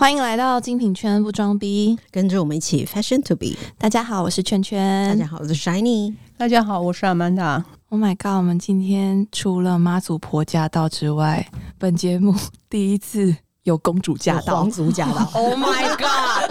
[0.00, 3.48] 欢迎来到精品圈不装逼，跟着我们一起 fashion to be。
[3.76, 5.06] 大家好，我是圈圈。
[5.10, 6.14] 大家好，我是 Shiny。
[6.38, 7.62] 大家好，我是 Amanda。
[7.90, 8.38] Oh my god！
[8.38, 11.46] 我们今天除了妈祖婆驾到之外，
[11.76, 12.34] 本节目
[12.70, 15.28] 第一次有公主驾到，皇族驾到。
[15.38, 16.50] Oh my god！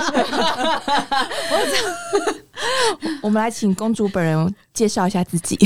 [3.24, 5.58] 我们来请公主本人介绍一下自己。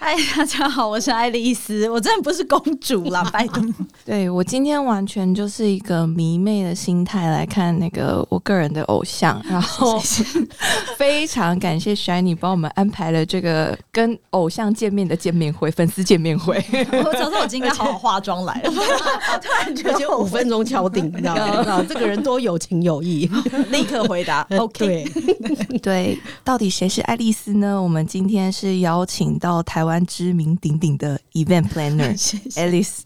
[0.00, 3.60] 嗨，大家好，我是爱丽丝，我真的不是公主啦， 拜托。
[4.04, 10.00] 对我今天完全就是一个迷妹的心态来看那个我个人的偶像，然后
[10.96, 16.64] 非常感谢 Shiny 帮我们安排了这个跟偶像见面的见面会，粉丝见面会。
[17.04, 21.84] 我早知道我今天应该好好化妆来了，突然觉得五分钟敲定，你知道吗？
[21.88, 23.28] 这个人多有情有义，
[23.70, 25.04] 立刻回答 OK。
[25.82, 27.82] 对，到底谁是爱丽丝呢？
[27.82, 29.87] 我们今天是邀请到台湾。
[29.88, 32.16] 湾知名鼎鼎的 event planner
[32.54, 33.00] Alice，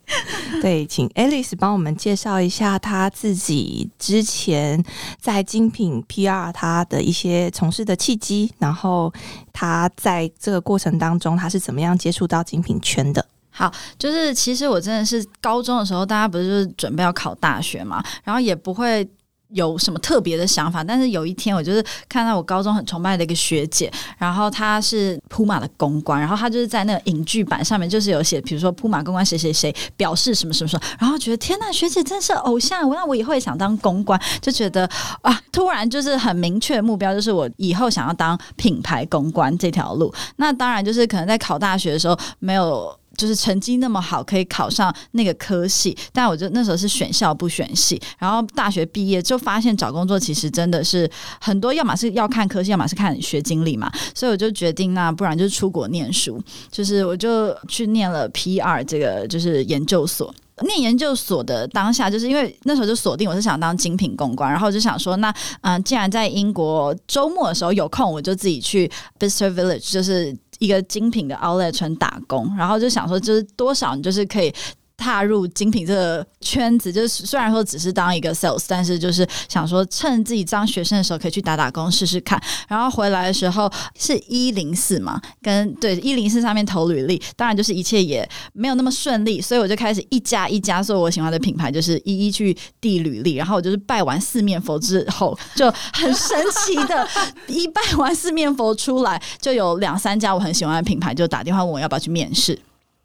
[0.61, 4.85] 对，请 Alice 帮我们介绍一下他自己之前
[5.19, 9.11] 在精品 PR 他的一些从事的契机，然后
[9.53, 13.25] 他在这个过程当中他是怎么样接触到精品圈的？
[13.51, 19.09] 好，就是其实我真的是高中的时候，大家不是准备要考大学嘛，然后也不会。
[19.53, 20.83] 有什么特别的想法？
[20.83, 34.89] 但是有一天，我就是看到我高中很崇拜的一个学姐，然后她是铺马的公关，然后她就是在那个影剧版上面就是有写，比如说铺马公关谁谁谁表示什么什么什么，然后觉得天呐，学姐真是偶像，那我以后也想当公关，就觉得
[35.23, 40.13] 啊，突然就是很明确的目标，就是我以后想要当品牌公关这条路。
[40.37, 42.97] 那当然就是可能在考大学的时候没有。
[43.17, 60.35] 就是成绩那么好，可以考上那个科系，但我就那时候是选校不选系，然后大学毕业就发现找工作其实真的是很多，要么是要看科系，要么是看学经历嘛，所以我就决定那不然就出国念书，就是我就去念了 P 二这个就是研究所。
[60.65, 70.37] 念研究所的当下，就是因为那时候就锁定我是想当精品公关，然后就想说，那嗯，既然在英国周末的时候有空，我就自己去 Bicester Village，就是。
[70.63, 74.55] 一个精品的 Outlet 村打工，然后就想说，就是多少你就是可以
[75.03, 76.93] 踏入精品这个圈子。
[76.93, 82.41] 就是虽然说只是当一个 sales，但是就是想说，趁自己当学生的时候可以去打打工试试看。
[82.69, 93.35] 然后回来的时候是一零四嘛，跟对一零四上面投履历，当然就是一切也没有那么顺利，所以我就开始一家一家做我喜欢的品牌，就是一一去递履历。
[93.35, 97.09] 然后我就是拜完四面佛之后，就很神奇的，
[97.49, 100.53] 一拜完四面佛出来，就有两三家我很。
[100.53, 102.57] 喜欢的品牌就打电话问我要不要去面试，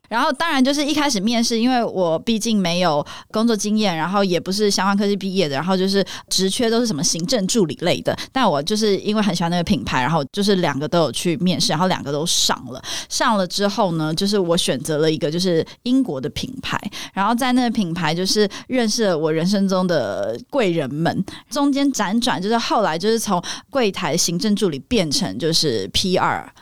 [0.07, 8.17] 然后当然就是一开始面试，因为我毕竟没有工作经验，然后也不是相关科技毕业的，然后就是职缺都是什么行政助理类的。
[8.31, 12.81] 但我就是因为很喜欢那个品牌，然后就是两个都有去面试，然后两个都上了。
[13.09, 16.79] 上了之后呢，就是我选择了一个就是英国的品牌，
[17.13, 21.25] 然后在那个品牌就是认识了我人生中的贵人们。
[21.49, 26.53] 中间辗转就是后来就是从柜台行政助理变成就是 P.R.。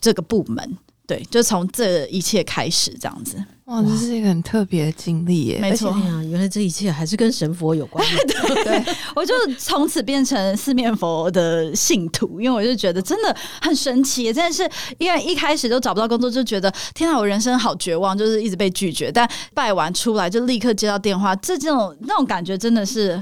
[0.00, 3.42] 这个部门，对，就从这一切开始，这样子。
[3.66, 5.58] 哇，这是一个很特别的经历耶！
[5.58, 8.04] 没错呀，原来这一切还是跟神佛有关。
[8.62, 8.84] 对，
[9.16, 19.10] 我就从此变成四面佛的信徒，因为我就觉得真的很神奇，真的是因为一开始都找不到工作，就觉得天啊，我人生好绝望，就是一直被拒绝。
[19.10, 23.18] 但拜完出来就立刻接到电话，这这种那种感觉真的是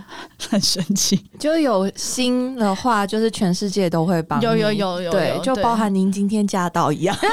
[0.50, 1.24] 很神奇。
[1.38, 4.40] 就有心的话，就是全世界都会帮。
[4.40, 7.16] 有有有有，对，就包含您今天驾到一样。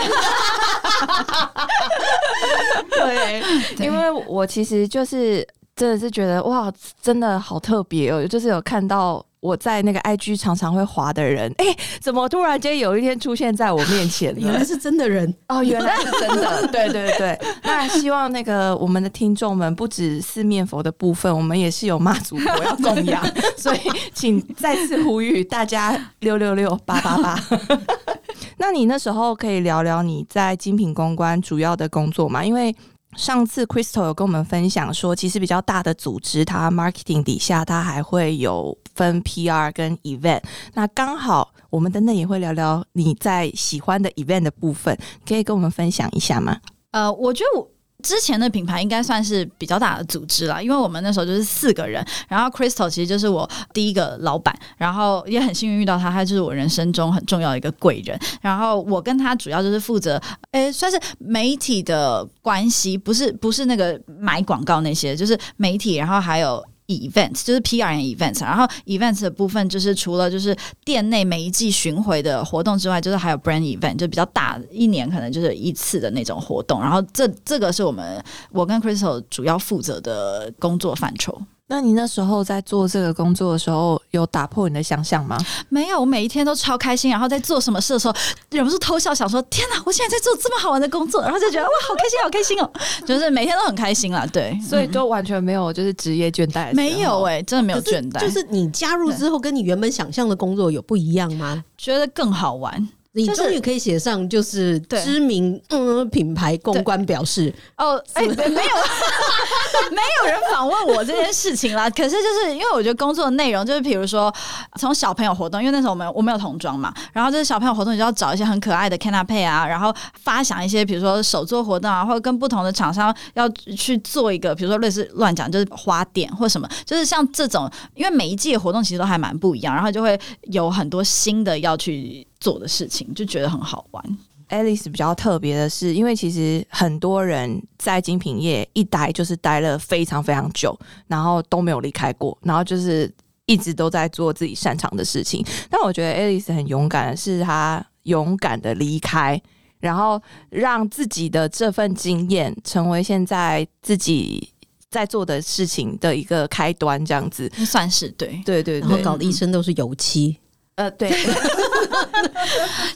[3.05, 5.45] 对，因为我其实就是
[5.75, 6.71] 真的是觉得哇，
[7.01, 11.65] 真的好特别哦，就是有看到我在那个 IG 常常会滑的人，哎，
[12.01, 14.35] 怎么突然间有一天出现在我面前？
[14.37, 17.39] 原来是真的人哦，原来是真的， 对对对。
[17.63, 23.79] 那希望那个我们的听众们不止四面佛的部分，我们也是有妈祖婆要供养，所以
[24.13, 27.40] 请再次呼吁大家六六六八八八。
[28.59, 32.44] 那你那时候可以聊聊你在精品公关主要的工作吗？
[32.44, 32.76] 因为
[33.16, 40.41] 上次 Crystal 有跟我们分享说，其实比较大的组织，它 marketing 底下它还会有分 PR 跟 event。
[40.73, 44.96] 那刚好我们等等也会聊聊你在喜欢的 event 的部分，
[45.26, 46.58] 可以跟我们分享一下吗？
[46.91, 47.67] 呃，我觉得我。
[48.01, 58.19] 之前的品牌应该算是比较大的组织了，因为我们那时候就是四个人，然后 Crystal 其实就是我第一个老板，然后也很幸运遇到他，他就是我人生中很重要的一个贵人。
[58.41, 66.63] 然后我跟他主要就是负责，诶，算是媒体的关系，不是不是那个买广告那些，就是媒体，然后还有。
[66.90, 76.82] Events 就是 PR event，然后 events 的部分就是除了就是店内每一季巡回的活动之外，就是还有 brand event，就比较大，一年可能就是一次的那种活动。
[76.82, 78.20] 然后这这个是我们
[78.52, 81.40] 我跟 Crystal 主要负责的工作范畴。
[81.71, 85.37] 那你那时候在做这个工作的时候，有打破你的想象吗？
[85.69, 88.16] 没有，我每一天都超开心，然后在做什么事的时候，
[88.49, 92.71] 忍不住偷笑，想说天哪，我现在在做这么好玩的工作，然后就觉得哇，好开心，好开心哦，
[93.05, 94.25] 就是每天都很开心啦。
[94.33, 101.63] 对，所以都完全没有就是职业倦怠没有哎、真的没有倦怠，就是你加入之后，跟你原本想象的工作有不一样吗？
[101.77, 102.89] 觉得更好玩。
[103.21, 108.69] 你就是终于可以写上就是对知名嗯品牌公关表示，哦， 哎、对没有，
[109.91, 111.89] 没有人访问我这件事情啦。
[111.91, 114.33] 可是就是因为我觉得工作的内容就是，比如说
[114.79, 130.19] 从小朋友活动，因为那时候我们我们有童装嘛，然后就是小朋友活动，你就要找一些很可爱的 c a n a p e 啊，然后发想一些比如说手作活动啊，或者跟不同的厂商要去做一个，比如说类似乱讲就是花店或什么，就是像这种，因为每一季的活动其实都还蛮不一样，然后就会
[130.51, 134.18] 有很多新的要去做的事情，就觉得很好玩。
[134.50, 140.76] Alice 比较特别的是，因为其实很多人在精品业一待就是待了非常非常久，
[141.06, 143.14] 然后都没有离开过，然后就是
[143.46, 145.46] 一直都在做自己擅长的事情。
[145.70, 149.40] 但我觉得 Alice 很勇敢的是，她勇敢的离开，
[149.80, 150.20] 然后
[150.50, 154.52] 让自己的这份经验成为现在自己
[154.90, 157.47] 在做的事情的一个开端，这样子。
[157.68, 160.36] 算是对，对对对，然后搞得一身都是油漆。
[160.79, 161.16] 呃对，应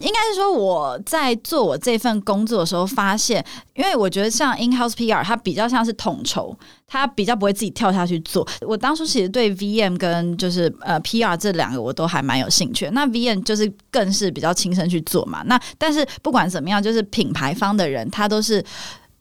[0.07, 3.45] 该是说我在做我这份工作的时候，发现，
[3.75, 6.57] 因为我觉得像 in house PR，它比较像是统筹，
[6.88, 8.47] 它比较不会自己跳下去做。
[8.62, 12.89] 我当初其实对 VM 跟就是呃 PR 这两个我都还蛮有兴趣。
[12.94, 15.44] 那 VM 就是更是比较亲身去做嘛。
[15.45, 18.63] 那但是不管怎么样，就是品牌方的人他都是。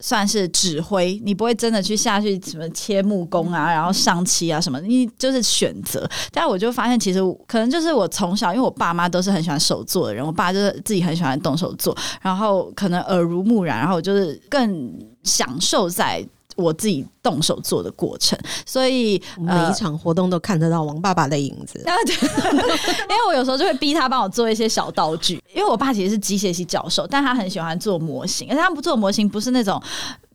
[0.02, 6.06] 算是指挥，你不会真的去下去什么切木工啊，然后上漆啊什么，你就是选择。
[6.32, 16.26] 但我就发现，其实可能就是我从小，因为我爸妈都是很喜欢手做的人，我爸就是自己很喜欢动手做，然后可能耳濡目染，然后我就是更享受在
[16.56, 21.82] 我自己动手做的过程，所以每一场活动都看得到王爸爸的影子。
[21.88, 22.14] 啊，对，
[23.08, 29.80] 因为我有时候就会逼他帮我做一些小道具，因为我爸其实是机械系教授，但他很喜欢做模型，而且他不做模型不是那种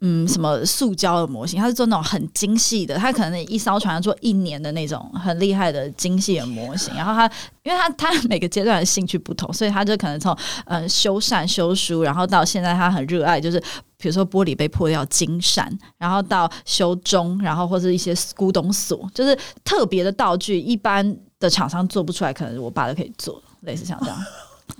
[0.02, 7.30] 嗯什么塑胶的模型，他是做那种很精细的，他可能一艘船要做一年的那种很厉害的精细的模型，然后他
[7.64, 10.36] 因为他他每个阶段的兴趣不同，所以他就可能从
[10.66, 13.62] 嗯修缮修书，然后到现在他很热爱就是。
[13.98, 24.18] 比如说玻璃被破掉金闪，然后到修钟，然后或者一些古董锁，就是特别的道具，一般的厂商做不出来，可能我爸都可以做，类似像这样。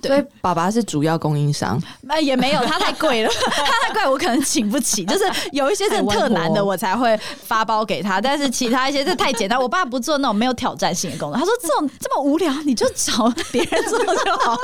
[0.02, 1.80] 所以爸爸是主要供应商。
[2.02, 5.04] 那也没有，他太贵了， 他太贵，我可能请不起。
[5.06, 9.60] 就是有一些真的特难的，我才会发包给他，但是其他一些这太简单。
[9.60, 14.56] 我爸不做那种没有挑战性的工作，他说这种这么无聊，你就找别人做就好。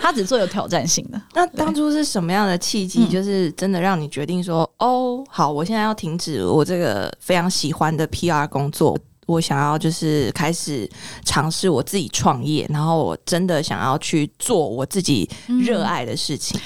[0.00, 1.20] 他只做有挑战性的。
[1.34, 8.96] 那当初是什么样的契机，嗯就是真的让你决定说，哦，好，我现在要停止我这个非常喜欢的 PR 工作，
[9.28, 10.90] 我想要就是开始
[11.24, 15.30] 尝试我自己创业，然后我真的想要去做我自己
[15.64, 16.60] 热爱的事情。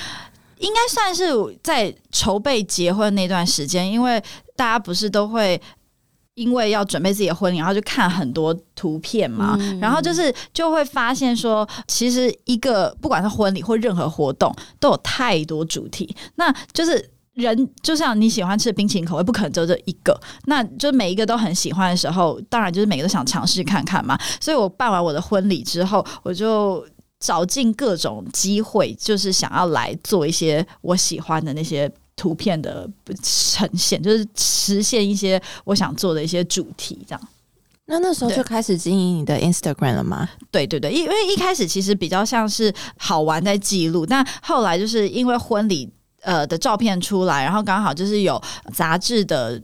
[0.58, 1.24] 应该算是
[1.62, 4.22] 在筹备结婚那段时间，因为
[4.56, 5.60] 大家不是都会。
[6.34, 14.50] 因为要准备自己的婚礼，然后就看很多图片嘛，然后就是就会发现说，其实一个不管是婚礼或任何活动，
[14.80, 17.11] 都有太多主题，那就是。
[17.34, 24.18] 人就像你喜欢吃的冰淇淋口味，不可能只有这一个，那就每一个都很喜欢的时候，当然就是每个都想尝试看看嘛。
[24.40, 26.86] 所以我办完我的婚礼之后，我就
[27.18, 32.88] 找尽各种机会，就是想要来做一些我喜欢的那些图片的
[33.22, 37.28] 呈现，就是实现一些我想做的一些主题，这样。
[37.86, 40.28] 那那时候就开始经营你的 Instagram 了吗？
[40.50, 45.90] 对对对，因因为一开始其实比较像是好玩在记录，但后来就是因为婚礼
[46.22, 49.62] 呃的照片出来，然后刚好就是有杂志的。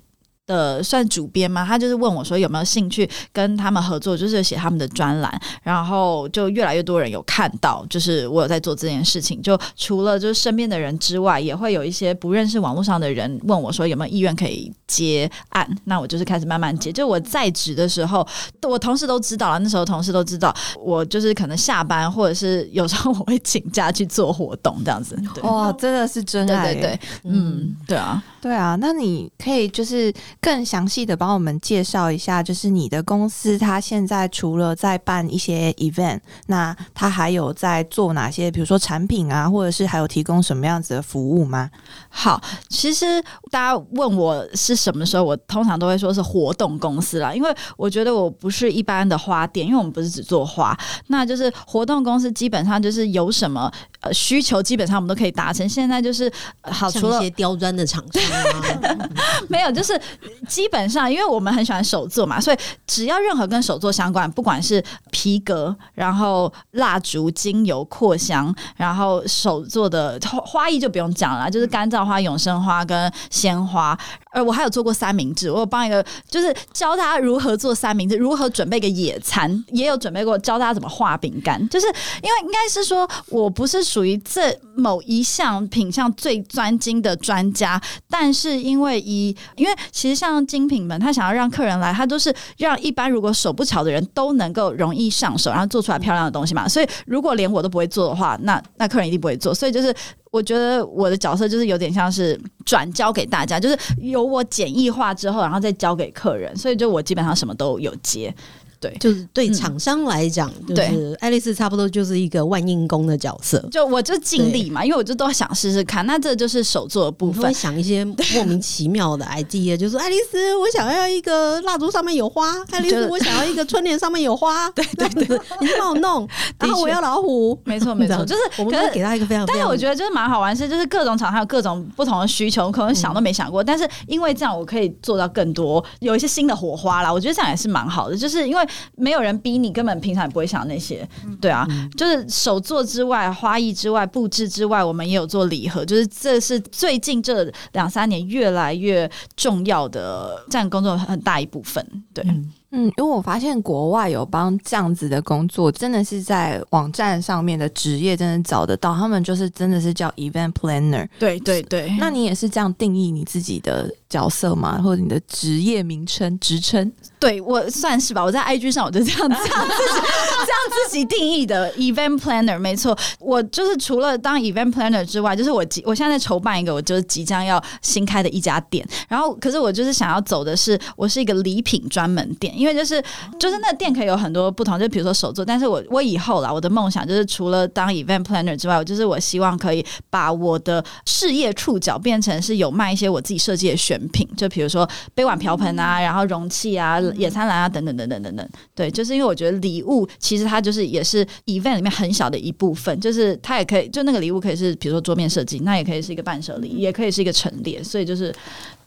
[0.48, 9.40] 的算主编嘛，他就是问我说有没有兴趣跟他们合作，就是写他们的专栏，然后就越来越多人有看到，就是我有在做这件事情。
[9.40, 16.90] 就除了就是身边的人之外，也会有一些不认识网络上的人问我说有没有意愿可以接案，那我就是开始慢慢接。
[16.90, 18.26] 就我在职的时候，
[18.66, 25.14] 我同事都知道了，那时候同事都知道，我就是可能下班或者是有时候我会请假去做活动这样子。
[25.34, 28.22] 对，哇，真的是真爱对对，嗯，对啊。
[28.40, 41.70] 对啊，那你可以就是更详细的帮我们介绍一下，就是你的公司它现在除了在办一些 event，那它还有在做哪些，比如说产品啊，或者是还有提供什么样子的服务吗？
[42.08, 50.76] 好，其实大家问我是什么时候，我通常都会说是活动公司啦，因为我觉得我不是一般的花店，因为我们不是只做花，
[51.08, 55.68] 那就是活动公司基本上就是有什么呃需求，基本上我们都可以达成。
[55.68, 59.08] 现在就是、呃好，除了一些刁钻的厂商，啊，
[59.48, 60.00] 没有，就是
[60.48, 62.56] 基本上，因为我们很喜欢手作嘛，所以
[62.86, 73.98] 只要任何跟手作相关，不管是皮革，然后蜡烛、精油、扩香，然后手做的花艺就不用讲了，就是干燥花、永生花跟鲜花。
[74.32, 81.58] 呃，我还有做过三明治，我有帮一个就是教大家如何做三明治，如何准备个野餐，也有准备过教大家怎么画饼干。
[81.68, 81.86] 就是
[82.22, 96.68] 因为应该是说我不是属于这某一项品项最专精的专家，但是因为以因为其实像精品们，他想要让客人来，他都是让一般如果手不巧的人都能够容易上手，然后做出来漂亮的东西嘛。
[96.68, 99.54] 所以如果连我都不会做的话，那那客人一定不会做。
[99.54, 99.94] 所以就是
[100.32, 106.54] 我觉得我的角色就是有点像是转交给大家，就是由我简易化之后，然后再交给客人。
[106.56, 108.34] 所以就我基本上什么都有接。
[108.80, 113.58] 对，就是对厂商来讲，就是爱丽丝差不多就是一个万应工的角色。
[113.70, 116.06] 就我就尽力嘛，因为我就都想试试看。
[116.06, 117.52] 那这就是手做的部分会。
[117.58, 124.70] 想一些莫名其妙的 idea，就是说爱丽丝，我想要一个蜡烛上面有花；爱丽丝，我想要一个春联上面有花。
[124.78, 126.28] 对对对，你去帮我弄。
[126.56, 133.64] 然后我要老虎，没错没错，就是我们给他一个非常非常，但是我觉得就是蛮好玩，是就是各种厂商有各种不同的需求，可能想都没想过。
[133.64, 137.12] 但是因为这样，我可以做到更多，有一些新的火花啦。
[137.12, 141.06] 我觉得这样也是蛮好的，就是因为没有人逼你，根本平常也不会想那些。
[141.40, 151.84] 对啊，就是手作之外、花艺之外、布置之外，我们也有做礼盒，就是这是最近这两三年越来越重要的，占工作很大一部分。
[152.12, 152.24] 对，
[152.70, 161.08] 嗯，因为我发现国外有帮这样子的工作，真的是在网站上面的职业真的找得到，他们就是真的是叫 event planner。
[161.18, 164.80] 对对对那你也是这样定义你自己的角色吗？
[164.82, 166.90] 或者你的职业名称、职称？
[167.20, 183.02] 对我算是吧，我在 IG 上我就这样 这样自己这样自己定义的 event planner，没错，我就是除了当 event planner 之外，就是我即我现在在筹办一个我就是即将要新开的一家店，然后可是我就是想要走的是我是一个礼品专门店，因为就是
[183.38, 198.48] 就是那店可以有很多不同，就比如说手作，但是我我以后啦，我的梦想就是除了当 event planner 之外，我就是我希望可以把我的事业触角变成是有卖一些我自己设计的选品，就比如说杯碗瓢盆啊，然后容器啊、野餐篮啊等等等等等等。
[198.74, 208.34] 对，就是因为我觉得礼物其实它就是也是 event 里面很小的一部分，就是它也可以就那个礼物可以是比如说桌面设计，那也可以是一个伴手礼，也可以是一个陈列，所以就是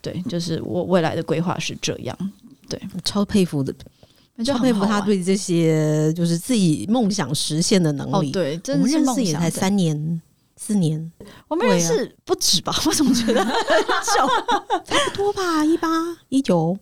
[0.01, 2.18] 对，就是我未来的规划是这样。
[2.70, 3.74] 对超佩服的，
[4.38, 10.22] 就超佩服他对这些就是自己梦想实现的能力。，哦对，我们真的是认识也才梦想的三年、
[10.63, 11.12] 四年，
[11.48, 12.72] 我们认识不止吧？
[12.86, 14.27] 我怎么觉得很久？
[14.86, 15.88] 差不多吧，一八
[16.30, 16.77] 一九。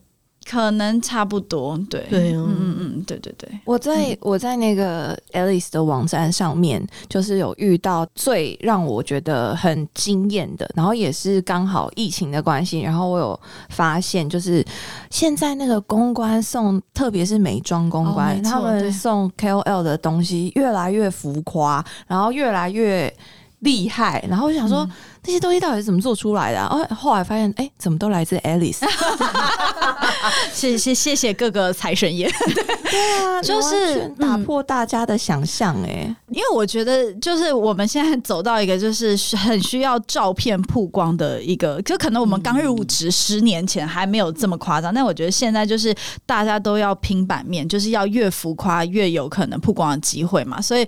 [0.48, 2.44] 可能差不多，对，对啊。
[2.48, 14.64] 嗯嗯嗯，对对对，我在我在那个 Alice 的网站上面，就是有遇到最让我觉得很惊艳的，然后也是刚好疫情的关系，然后我有发现，就是
[15.10, 23.14] 现在那个公关送，特别是美妆公关，哦他们送 KOL 的东西越来越浮夸，然后越来越
[23.60, 24.88] 厉害，然后我想说。
[25.22, 26.68] 嗯这些东西到底是怎么做出来的、啊？
[26.70, 28.78] 哦，后来发现，哎、怎么都来自 Alice？
[30.52, 32.28] 谢谢谢谢各个财神爷，
[32.90, 45.94] 对啊， 就是打嗯破大家的想象、哎、因为我觉得就是我们现在走到一个就是很需要照片曝光的一个，就可能我们刚入职十年前还没有这么夸张，但我觉得现在就是
[46.26, 50.86] 大家都要拼版面，就是要越浮夸越有可能曝光的机会嘛，所以。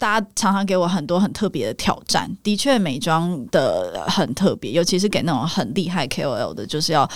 [0.00, 3.69] 大家常常给我很多很特别的挑战，的确美妆的
[4.08, 7.08] 很特别，尤其是给那种很厉害 KOL 的，就是要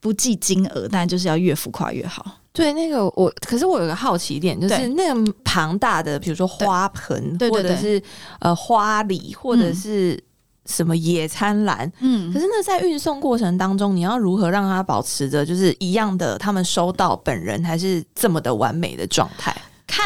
[0.00, 2.24] 不计金额，但就是要越浮夸越好。
[2.52, 8.02] 对，那个我，可是我有个好奇点，就是那个庞大的，比如说花盆，或者是
[8.40, 10.24] 呃花礼，或者嗯是
[10.64, 11.92] 什么野餐篮。
[12.00, 19.54] 嗯可是那在运送过程当中，你要如何让它保持着就是一样的，他们收到本人还是这么的完美的状态？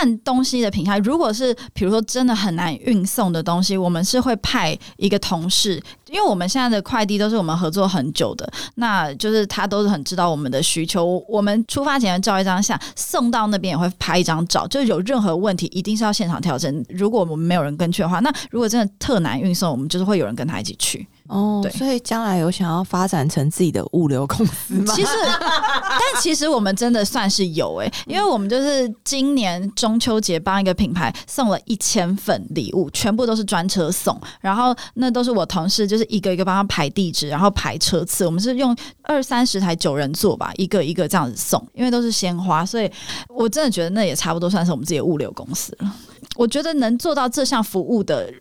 [0.00, 5.78] 看东西的品相，如果是比如说真的很难运送的东西，我们是会派一个同事，
[6.08, 11.22] 因为我们现在的快递都是我们合作很久的，那就是他都是很知道我们的需求。
[11.28, 16.82] 我们出发前照一张相，送到那边也会拍一张照，就有任何问题一定是要现场调整。
[16.88, 21.06] 如果我们没有人跟去的话，那如果真的特难运送，我们就是会有人跟他一起去。
[21.30, 24.92] 哦对所以将来有想要发展成自己的物流公司吗？
[24.94, 42.90] 其实，但其实我们真的算是有诶、因为我们就是今年中秋节帮一个品牌送了一千份礼物，全部都是专车送，然后那都是我同事就是一个一个帮他排地址，然后排车次，我们是用二三十台九人座吧，一个一个这样子送，因为都是鲜花，所以
[43.28, 45.94] 我真的觉得那也差不多算是我们自己的物流公司了。
[46.36, 48.32] 我觉得能做到这项服务的，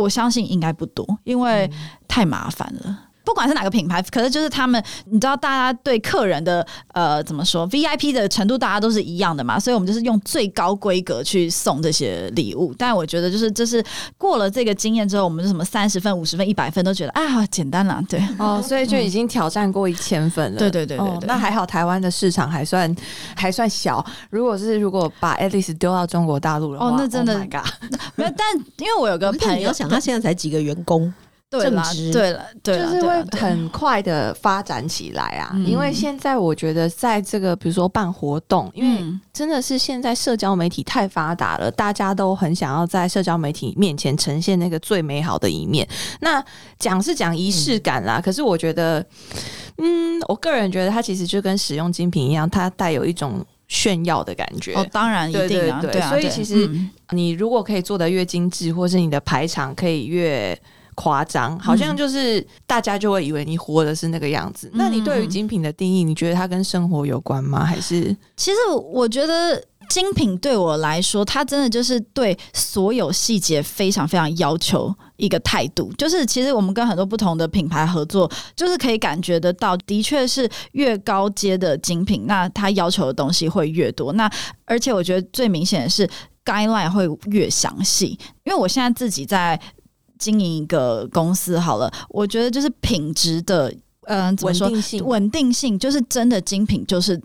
[0.00, 1.70] 我相信应该不多，因为
[2.08, 3.09] 太麻烦了。
[3.34, 12.74] 不不管是哪个品牌，可是就是他们，你知道，大家对客人的呃怎么说 VIP 的程度，大家都是一样的嘛，所以我们就是用最高规格去送这些礼物。
[12.76, 13.82] 但我觉得就是这是
[14.18, 18.22] 过了这个经验之后，我们什么三十分、五十分、一百分都觉得啊简单了，对。
[18.38, 20.58] 哦，所以就已经挑战过一千分了。
[20.58, 22.94] 对对对对那还好，台湾的市场还算
[23.34, 24.04] 还算小。
[24.28, 27.64] 如果是如果把 Alice 丢到中国大陆的话，哦那真的 Oh
[28.16, 31.10] 没有， 但因为我有个朋友想，他现在才几个员工，
[31.50, 35.50] 对啦正职，对了，对啦，就是会很快的发展起来啊。
[35.52, 45.86] 嗯因为现在我觉得，在这个比如说办活动，因为嗯真的是现在社交媒体太发达了，大家都很想要在社交媒体面前呈现那个最美好的一面。
[46.20, 46.42] 那
[46.78, 49.04] 讲是讲仪式感啦，可是我觉得，
[49.78, 54.74] 嗯，我个人觉得它其实就跟使用精品一样，它带有一种炫耀的感觉。
[54.74, 60.56] 哦，当然一对定啊，对对啊，对所以其实嗯你如果可以做的越精致，或是你的排场可以越
[60.94, 64.70] 夸张，好像就是大家就会以为你活的是那个样子。
[64.74, 67.64] 那你对于精品的定义，你觉得它跟生活有关吗？
[67.64, 68.56] 还是其实
[68.92, 75.92] 我觉得精品对我来说，它真的就是对所有细节非常非常要求一个态度。
[75.98, 84.12] 就是其实我们跟很多不同的品牌合作，就是可以感觉得到，的确是越高阶的精品，那它要求的东西会越多。
[84.12, 84.30] 那
[84.64, 86.08] 而且我觉得最明显的是
[86.44, 89.60] guideline 会越详细，因为我现在自己在
[90.20, 93.74] 经营一个公司，好了，我觉得就是品质的。
[94.04, 94.66] 嗯、怎么说？
[94.66, 95.04] 稳定性？
[95.04, 97.20] 稳定性就是真的精品，就是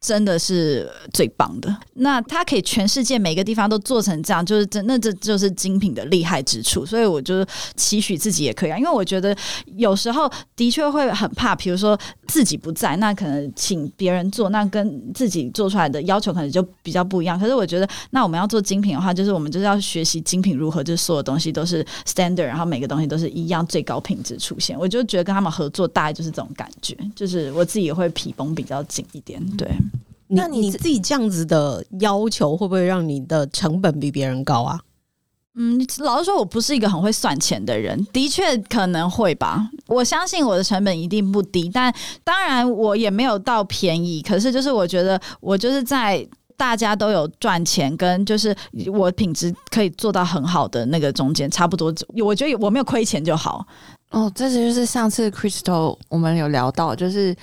[0.00, 1.76] 真的是最棒的。
[1.94, 6.86] 那它可以全世界每个地方都做成这样，就是真那这就是精品的厉害之处。
[6.86, 9.36] 所以我就期许自己也可以啊，因为我觉得
[9.76, 17.38] 有时候的确会很怕，比如说自己不在，那可能请别人做，那跟自己做出来的要求可能就比较不一样。
[17.38, 24.78] 可是我觉得，那我们要做精品的话，就是我们就是要学习精品如何，就是所有东西都是 standard，然后每个东西都是一样最高品质出现。
[24.78, 29.68] 我就觉得跟他们合作大概就是这种感觉，就是我自己也会皮绷比较紧一点，对。
[30.28, 34.80] 你那你自你自己这样子的要求，会不会让你的成本比别人高啊？
[35.60, 39.68] 嗯，老实说，我不是一个很会算钱的人，的确可能会吧。
[39.88, 44.22] 我相信我的成本一定不低，但当然我也没有到便宜。
[44.22, 46.24] 可是就是我觉得我就是在
[46.56, 48.54] 大家都有赚钱，跟就是
[48.92, 51.92] 我品质可以做到很好的那个中间，差不多。
[52.22, 53.66] 我觉得我没有亏钱就好。
[54.10, 57.34] 哦，这就是上次 Crystal 我们有聊到，就是。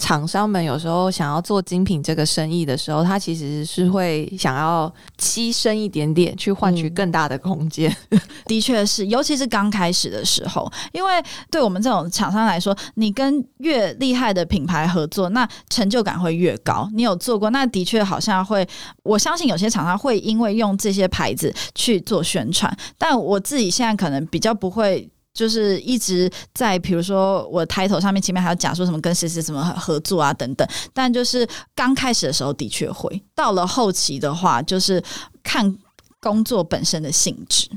[0.00, 7.94] 厂商们有时候想要做精品这个生意的时候，他其实是会想要牺牲一点点，去换取嗯更大的空间。
[8.46, 11.12] 的确是，尤其是刚开始的时候，因为
[11.50, 16.88] 对我们这种厂商来说，你跟越厉害的品牌合作，那成就感会越高。
[16.94, 18.66] 你有做过，那的确好像会，
[19.02, 25.08] 我相信有些厂商会因为用这些牌子去做宣传，但我自己现在可能比较不会。
[25.32, 35.02] 就是一直在，比如说我 title 上面前面还要讲说什么跟谁谁什么合作啊等等，但就是刚开始的时候的确会，到了后期的话，就是
[35.42, 35.76] 看
[36.20, 37.68] 工作本身的性质。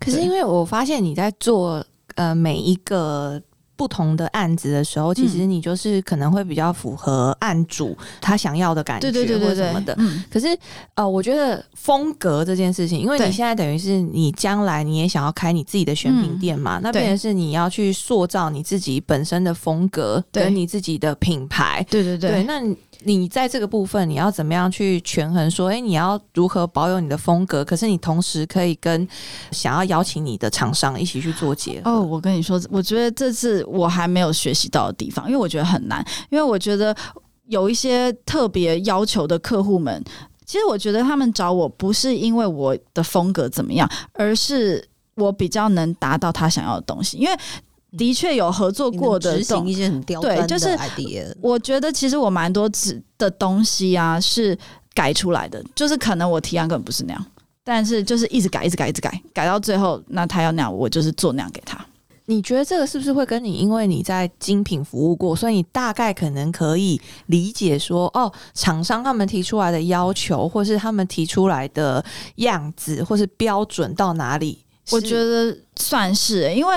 [0.00, 3.40] 可是因为我发现你在做呃每一个
[3.76, 9.94] 不同的案子的时候，其实你就是可能会比较符合案主他想要的感觉，对对对什么的。
[9.98, 10.46] 嗯，可是
[10.94, 17.02] 呃，我觉得风格这件事情，因为你现在等于是你将来你也想要开你自己的选品店嘛，那对。
[17.02, 20.44] 变成是你要去塑造你自己本身的风格对。
[20.44, 21.84] 跟你自己的品牌。
[21.90, 22.60] 对对对，那
[23.06, 25.50] 你在这个部分，你要怎么样去权衡？
[25.50, 27.64] 说，哎、你要如何保有你的风格？
[27.64, 29.06] 可是你同时可以跟
[29.50, 31.90] 想要邀请你的厂商一起去做结合。
[31.90, 36.96] 哦，我跟你说，我觉得这是我还没有学习到的地方，因为我觉得很难，因为我觉得
[37.46, 40.02] 有一些特别要求的客户们，
[40.44, 44.86] 其实我觉得他们找我不是因为我的风格怎么样，而是
[45.16, 47.32] 我比较能达到他想要的东西，因为。
[47.96, 54.56] 的确有合作过的执行一些很刁钻的对就是 idea，我觉得其实我蛮多纸的东西啊是
[54.94, 57.26] 改出来的，就是可能我提案根本不是那样，
[57.62, 61.84] 但是就是一直改，一直改，一直改，改到最后，那他要那样，我就是做那样给他。
[62.26, 72.02] 你觉得这个是不是会跟你，因为你在精品服务过，所以你大概可能可以理解说，哦，厂商他们提出来的要求，或是他们提出来的
[72.36, 74.63] 样子，或是标准到哪里？
[74.90, 76.74] 我觉得算是、欸，因为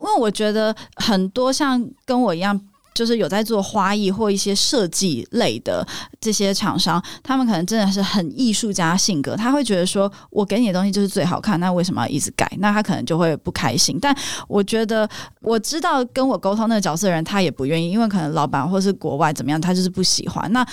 [0.00, 2.60] 因为我觉得很多像跟我一样。
[2.92, 5.86] 就是有在做花艺或一些设计类的
[6.20, 12.50] 这些厂商，他们可能真的是很艺术家性格，他会觉得说，我给你的东西就是最好看，那为什么要一直改？
[12.58, 13.96] 那他可能就会不开心。
[14.02, 14.14] 但
[14.48, 15.08] 我觉得
[15.40, 20.52] 我知道跟我沟通那个角色的人，他也不愿意，因为可能老板或是国外怎么样，他就是不喜欢。
[20.52, 20.66] 那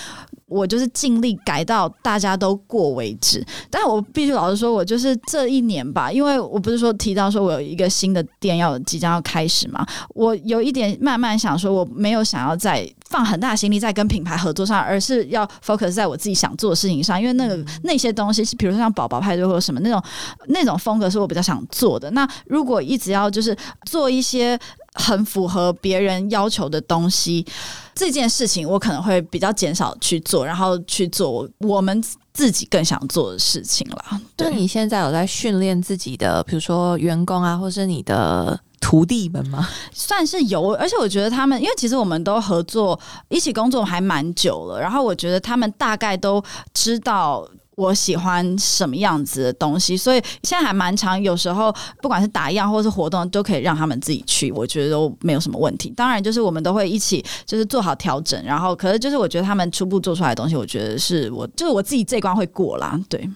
[0.48, 3.44] 我就是尽力改到大家都过为止。
[3.70, 20.02] 但我必须老实说，我就是这一年吧，因为我不是说提到说我有一个新的店要即将要开始嘛，我有一点慢慢想说，我没有想要再放很大心力在跟品牌合作上，而是要 focus 在我自己想做的事情上，因为那个那些东西是，比如说像宝宝派对或者什么那种
[20.48, 22.10] 那种风格是我比较想做的。
[22.12, 24.58] 那如果一直要就是做一些
[24.98, 27.46] 很符合别人要求的东西，
[27.94, 34.04] 这件事情我可能会比较减少去做，然后去做我我们自己更想做的事情了。
[34.10, 39.66] 那对，你现在有在训练自己的，比如说员工啊，或是你的徒弟们吗？
[39.92, 46.42] 算是有，而且我觉得他们，因为其实我们都合作一起工作还蛮久了，然后我觉得他们大概都
[46.74, 47.48] 知道。
[47.78, 55.88] 我喜欢什么样子的东西，所以现在还蛮常，有时候不管是打样或是活动，都可以让他们自己去，我觉得都没有什么问题。
[55.90, 63.00] 当然，就是我们都会一起就是做好调整，然后可是就是我觉得他们初步做出来的东西，我觉得是我就是我自己这一关会过啦。
[63.08, 63.30] 对，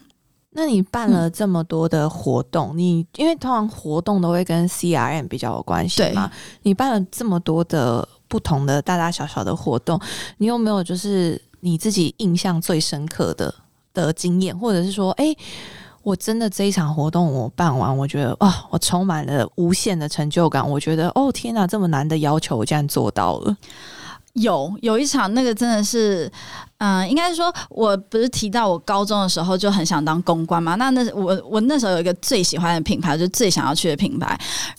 [0.50, 6.28] 那你办了这么多的活动，你因为通常活动都会跟 CRM 比较有关系嘛？
[6.62, 10.00] 你办了这么多的不同的大大小小的活动，
[10.38, 13.54] 你有没有就是你自己印象最深刻的
[13.92, 15.34] 的经验，或者是说，哎、
[16.02, 20.68] 我真的这一场活动我办完，我觉得哇，我充满了无限的成就感。
[20.68, 23.56] 我觉得哦天哪，这么难的要求我竟然做到了。
[24.34, 26.30] 有有一场那个真的是，
[26.84, 30.74] 嗯、应该是说，我不是提到我高中的时候就很想当公关嘛？
[30.74, 34.36] 那那我我那时候有一个最喜欢的品牌，就是最想要去的品牌，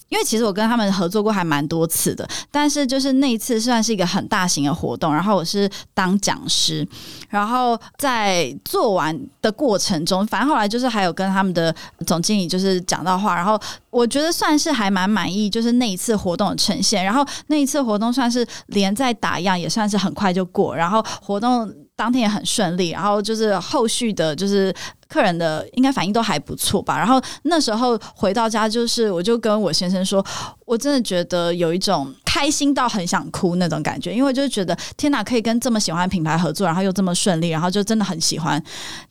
[0.10, 6.86] 因为其实我跟他们合作过还蛮多次的，但是就是那一次算是一个很大型的活动，然后我是当讲师，
[7.30, 11.74] 然后在做完的过程中，反正后来就是还有跟他们的
[12.06, 13.58] 总经理就是讲到话，然后
[13.90, 17.06] 我觉得算是还蛮满意，就是那一次活动的呈现。
[17.06, 21.72] 然后那一次活动算是连在打样也算是很快就过，然后活动
[22.04, 24.74] 当天也很顺利，然后就是后续的就是。
[25.14, 30.26] 客人的应该反应都还不错吧，然后那时候回到家，就是我就跟我先生说，
[30.66, 38.60] 我真的觉得有一种开心到很想哭那种感觉，因为就是觉得天哪，可以跟这么喜欢品牌合作，然后又这么顺利，然后就真的很喜欢，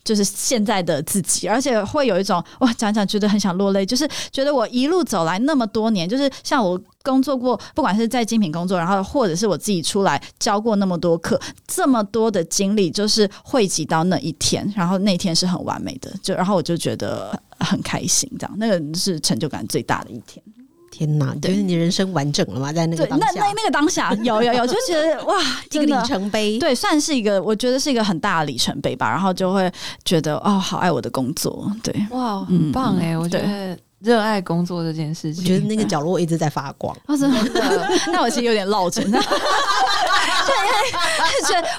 [0.03, 20.43] 就是现在的自己，而且会有一种哇讲讲觉得很想落泪，就是觉得我一路走来那么多年，就是像我工作过，不管是在精品工作，然后或者是我自己出来教过那么多课，这么多的经历，就是汇集到那一天，然后那天是很完美的，就然后我就觉得很开心，这样那个是成就感最大的一天。
[20.91, 25.35] 天哪，就是你人生完整了吗，在那个对，当下，那那那个当下有有有，就觉得哇，
[25.67, 26.59] 这个里程碑。
[26.59, 29.09] 对，算是一个，我觉得是一个很大的里程碑吧。
[29.09, 29.71] 然后就会
[30.05, 36.93] 觉得哦，好爱我的工作，对，哇，嗯很棒哎、我觉得热爱工作这件事情，我觉得那个角落一直在发光。
[37.07, 39.25] 哦，真的， 那我其实有点落枕， 对，因为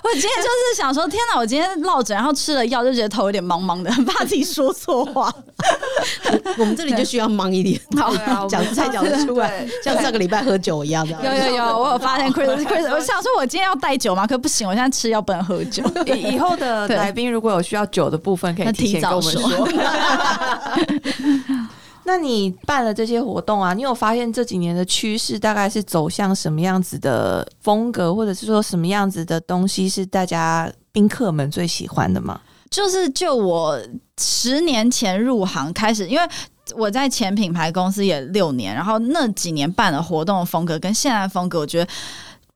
[0.02, 5.30] 我今天就是想说，天哪，我今天落枕，然后吃了药，就觉得头有点茫茫的，很怕自己说错话。
[6.56, 11.14] 我们这里就需要忙一点，对啊我讲们菜讲得出来，像上个礼拜喝酒一样的。
[11.22, 14.26] 有有有，我有发现 Chris Chris，我想说我今天要带酒吗？
[14.26, 15.84] 可不行，我现在吃药不能喝酒。
[16.06, 19.68] 以以后的对来宾如果有需要酒的部分，可以提前跟我们说。
[22.06, 32.40] 那你办了这些活动啊，你有发现这几年的趋势大概是走向什么样子的风格，或者是说什么样子的东西是大家宾客们最喜欢的吗？
[32.70, 33.80] 就是就我
[34.18, 36.28] 十年前入行开始，因为
[36.76, 41.90] 我在前品牌公司也六年，然后那几年办的活动的风格跟现在风格，我觉得。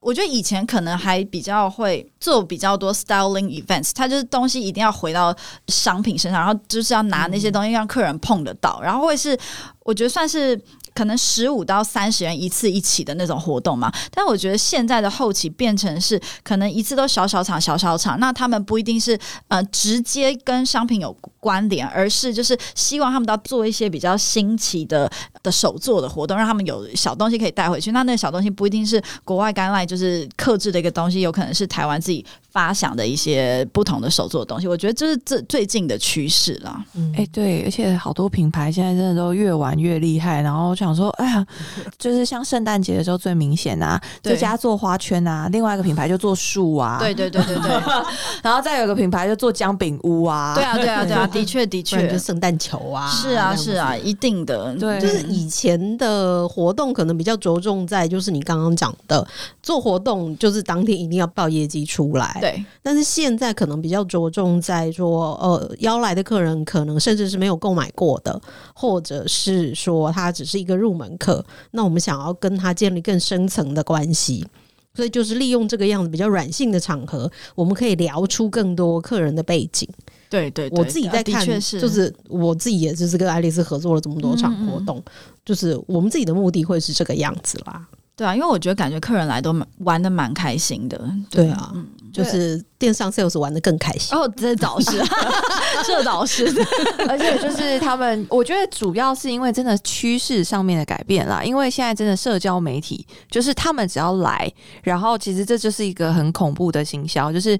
[0.01, 5.35] 我觉得以前可能还比较会做比较多 styling events，它就是东西一定要回到
[5.67, 9.37] 商品身上，然后就是要拿那些东西让客人碰得到，然后会是
[9.81, 10.59] 我觉得算是
[10.99, 13.93] 可能十五到三十人一次一起的那种活动嘛。
[14.11, 25.09] 但我觉得现在的后期变成是可能一次都小小场小小场，那他们不一定是呃直接跟商品有关联，而是就是希望他们都要做一些比较新奇的
[25.45, 27.93] 的手做的活动，让他们有小东西可以带回去。
[27.93, 34.67] 那那个小东西不一定是国外干赖，就是克制的一个东西，有可能是台湾自己发想的一些不同的手做的东西。
[34.67, 36.85] 我觉得这是这最近的趋势啦。
[36.95, 40.41] 嗯哎、对，而且好多品牌现在真的都越玩越厉害。
[40.41, 41.47] 然后我想说，哎呀，
[41.99, 47.71] 就是像圣诞节的时候最明显啊，对这家做花圈啊，另外一个品牌就做树啊，对对对对对，
[48.43, 59.27] 然后再有一个品牌就做姜饼屋啊，对啊对啊对啊， 的确的确就圣诞球啊，是啊是啊，一定的，对就是以前的活动可能比较着重在，就是你刚刚讲的
[59.63, 68.41] 做活动，就是当天一定要报业绩出来。，对但是现在可能比较着重在说，呃，邀来的客人可能甚至是没有购买过的，
[68.75, 74.47] 或者是说他只是一个入门客，那我们想要跟他建立更深层的关系。
[74.95, 79.89] 所以就是利用这个样子比较软性的场合，我们可以聊出更多客人的背景。
[80.29, 85.01] 对对，我自己在看，是就是我自己也就是跟爱丽丝合作了这么多场活动，
[85.45, 87.87] 就是我们自己的目的会是这个样子啦。
[88.17, 91.01] 对啊，因为我觉得感觉客人来都蛮玩的蛮开心的。
[91.31, 91.73] 对啊，
[92.13, 94.17] 就是电商 sales 玩的更开心。
[94.17, 95.03] 哦，这导师，
[95.87, 96.47] 这导师，
[97.09, 101.43] 而且就是他们，我觉得主要是因为真的趋势上面的改变啦。
[101.43, 104.51] 因为现在真的社交媒体，就是他们只要来，
[104.83, 107.59] 然后其实这就是一个很恐怖的行销，就是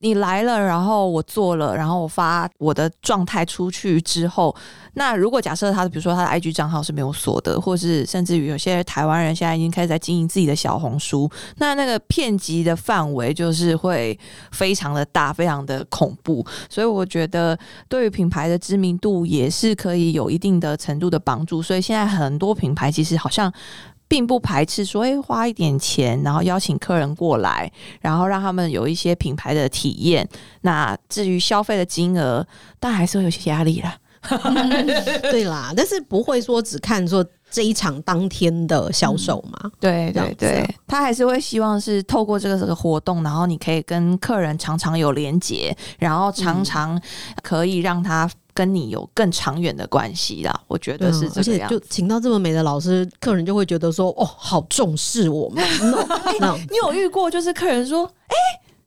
[0.00, 4.54] 你来了，然后我做了，然后我发我的状态出去之后。
[4.94, 14.16] 那如果假设他，比如说他的 IG 账号是没有锁的，或是甚至于有些台湾人现在已经开始在经营自己的小红书，那那个骗集的范围就是会
[14.52, 16.46] 非常的大，非常的恐怖。
[16.70, 21.60] 所以我觉得对于品牌的知名度也是可以有一定的程度的帮助。
[21.60, 23.52] 所以现在很多品牌其实好像
[24.06, 30.28] 并不排斥说，哎，花一点钱，然后邀请客人过来，然后让他们有一些品牌的体验。
[30.60, 32.46] 那至于消费的金额，
[32.78, 33.98] 但还是会有些压力啦。
[35.32, 39.70] 对啦，但是不会说只看说这一场当天的销售嘛？
[39.78, 47.00] 对对对，他还是会希望是透过这个这个活动，然后你可以跟客人常常有连接，然后常常
[47.42, 50.60] 可以让他跟你有更长远的关系啦。
[50.66, 55.62] 我觉得是这样，就请到这么美的老师，客人就会觉得说哦，好重视我们。
[56.70, 58.34] 你有遇过就是客人说，哎。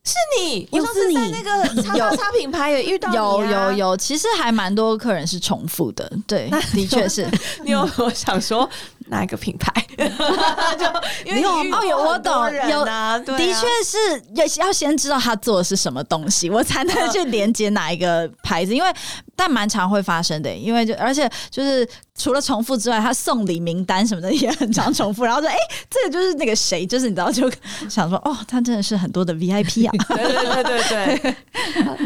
[0.05, 7.27] 是你，我上次在那个叉叉叉品牌也遇到有有有，其实还蛮多客人是重复的，对，的确是。
[7.63, 8.69] 你有我想说
[9.07, 9.73] 哪一个品牌？
[9.97, 10.85] 就
[11.25, 12.31] 因为哦，有我懂，
[12.69, 13.97] 有的确是
[14.35, 18.93] 要要先知道他做的是什么东西，我才能去连接哪一个牌子，因为。
[19.35, 25.23] 但蛮常会发生的，因为就而且就是除了重复之外，他送礼名单什么的也很常重复。
[25.23, 25.55] 然后说，哎，
[25.89, 27.51] 这个就是那个谁，就是你知道，就
[27.89, 29.91] 想说，哦，他真的是很多的 VIP 啊！
[30.15, 31.35] 对对对对对，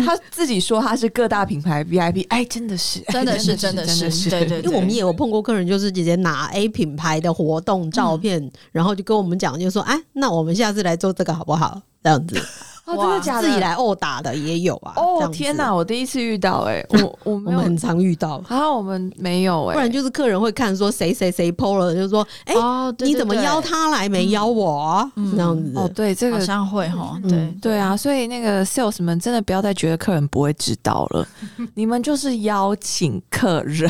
[0.06, 4.60] 他自己说他是各大品牌 VIP，哎，真的是，真的是，真的是， 对对。
[4.62, 11.82] 因为我们也有碰过客人，就是直接拿 A 品牌的活动照片，然后就跟我们讲，就说，哎，那我们下次来做这个好不好？
[12.04, 12.42] 这样子。
[12.98, 13.48] 真的假的？
[13.48, 14.94] 自己来殴打的也有啊！
[14.96, 22.54] 哦天哪，我第一次遇到 哎，我我我们很常遇到，啊，我们没有哎，不然就是客人会看说谁谁谁 PO 了，就是说哎，
[23.00, 25.10] 你怎么邀他来没邀我？
[25.32, 31.28] 这样子哦，对，这个好像会哈，对对啊，所以那个 sales 们真的不要再觉得客人不会知道了，
[31.76, 33.90] 你们就是邀请客人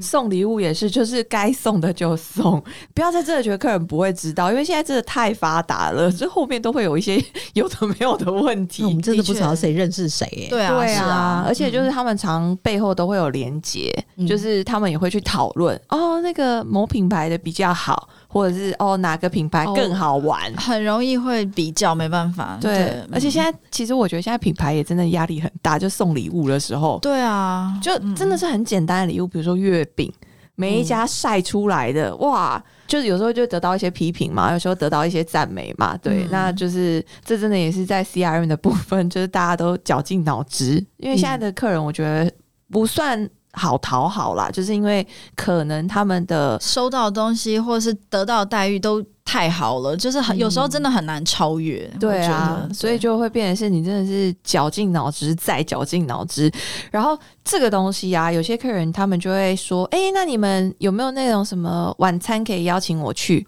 [0.00, 2.62] 送礼物也是，就是该送的就送，
[2.94, 7.22] 不要在这里觉得客人不会知道，因为现在真的太发达了，这后面都会有一些
[7.54, 8.25] 有的没有的。
[8.26, 13.90] 的问题，我们真的不知道谁认识谁，对啊，对啊，而且就是他们常背后都会有连接，
[14.28, 22.58] 就是他们也会去讨论哦，那个某品牌的比较好，或者是哦哪个品牌更好玩，很容易会比较，没办法。
[22.60, 30.12] 对，而且现在其实我觉得现在品牌也真的压力很大，就送礼物的时候，对啊，就真的是很简单的礼物，比如说月饼，
[30.56, 32.62] 每一家晒出来的哇。
[32.86, 42.30] 就是有时候就得到一些批评嘛，有时候得到一些赞美嘛，对，那就是这真的也是在 CRM 的部分，就是大家都绞尽脑汁，因为现在的客人我觉得
[42.70, 49.04] 不算好讨好啦，就是因为可能他们的收到的东西或是得到的待遇都。
[49.26, 51.80] 太好了，就是很有时候真的很难超越。
[52.00, 56.50] 对啊，所以就会变成是你真的是绞尽脑汁再绞尽脑汁。
[56.92, 63.44] 然后这个东西啊，有些客人他们就会说：“哎，那你们有没有那种什么晚餐可以邀请我去？”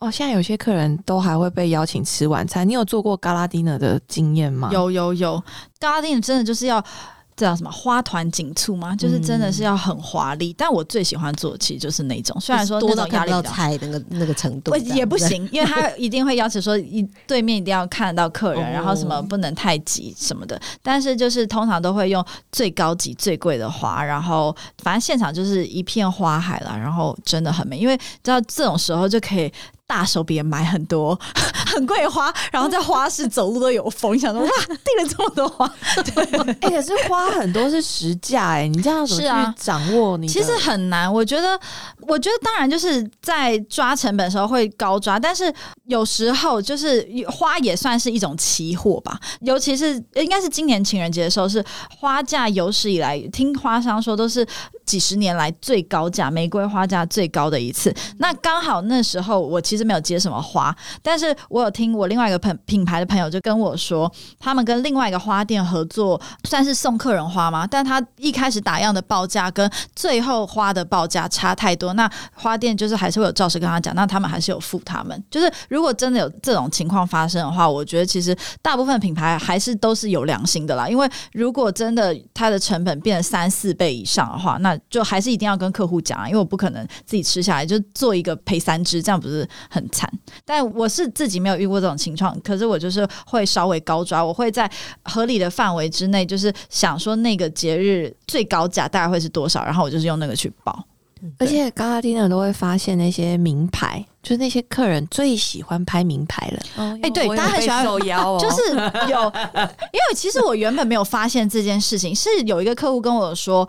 [0.00, 2.68] 哦，现在有些客人都还会被邀请吃晚餐。
[2.68, 4.68] 你有做过嘎拉丁娜的经验吗？
[4.72, 5.42] 有有有，
[5.78, 6.84] 嘎拉丁娜真的就是要。
[7.40, 8.94] 这叫什么花团锦簇吗？
[8.94, 20.60] 就是真的是要很华丽，但我最喜欢做的其实就是那种，虽然说多到压力要猜那个那个程度也不行，因为他一定会要求说一对面一定要看得到客人，然后什么不能太急什么的。
[20.82, 22.22] 但是就是通常都会用
[22.52, 29.50] 最高级最贵的花，然后反正现场就是一片花海了，然后真的很美，因为知道这种时候就可以。
[29.90, 31.18] 大手笔买很多
[31.66, 35.68] 很贵的花，然后在花市走路都有风，想说哇，订了这么多花，
[36.14, 36.24] 对，
[36.60, 40.16] 哎，可是花很多是实价，哎，你这样怎么去掌握？
[40.16, 41.58] 你其实很难，我觉得，
[42.02, 45.52] 我觉得当然就是在抓成本的时候会高抓，但是
[45.86, 51.64] 有时候就是花也算是一种期货吧，尤其是应该是今年情人节的时候，是
[51.98, 54.46] 花价有史以来听花商说都是。
[54.84, 57.94] 几十年来最高价玫瑰花价最高的一次。
[58.18, 67.66] 那刚好那时候我其实没有接什么花，但是我有听我另外一个朋品牌的朋友就跟我说，他们跟另外一个花店合作，算是送客人花吗？
[67.66, 75.24] 但他一开始打样的报价跟最后花的报价差太多，那花店就是还是会有照实跟他讲，那他们还是有付他们。
[75.30, 80.88] 就是如果真的有这种情况发生的话，我觉得其实大部分品牌还是都是有良心的啦。
[80.88, 90.10] 因为如果真的它的成本变三四倍以上的话，那就还是一定要跟客户讲啊，因为我不可能自己吃下来就做一个赔三只，这样不是很惨？
[90.44, 94.70] 但我是自己没有遇过这种情况，可是我就是会稍微高抓，我会在
[95.04, 100.84] 合理的范围之内，就是想说那个节日最高价大概会是多少，然后我就是用那个去报。
[101.38, 106.60] 而且刚刚听的都会发现那些名牌，就是那些客人最喜欢拍名牌了。
[106.76, 108.70] 哦，哎对大家很喜欢手摇哦，就是
[109.10, 109.32] 有，
[109.92, 113.68] 因为其实我原本没有发现这件事情，是有一个客户跟我说，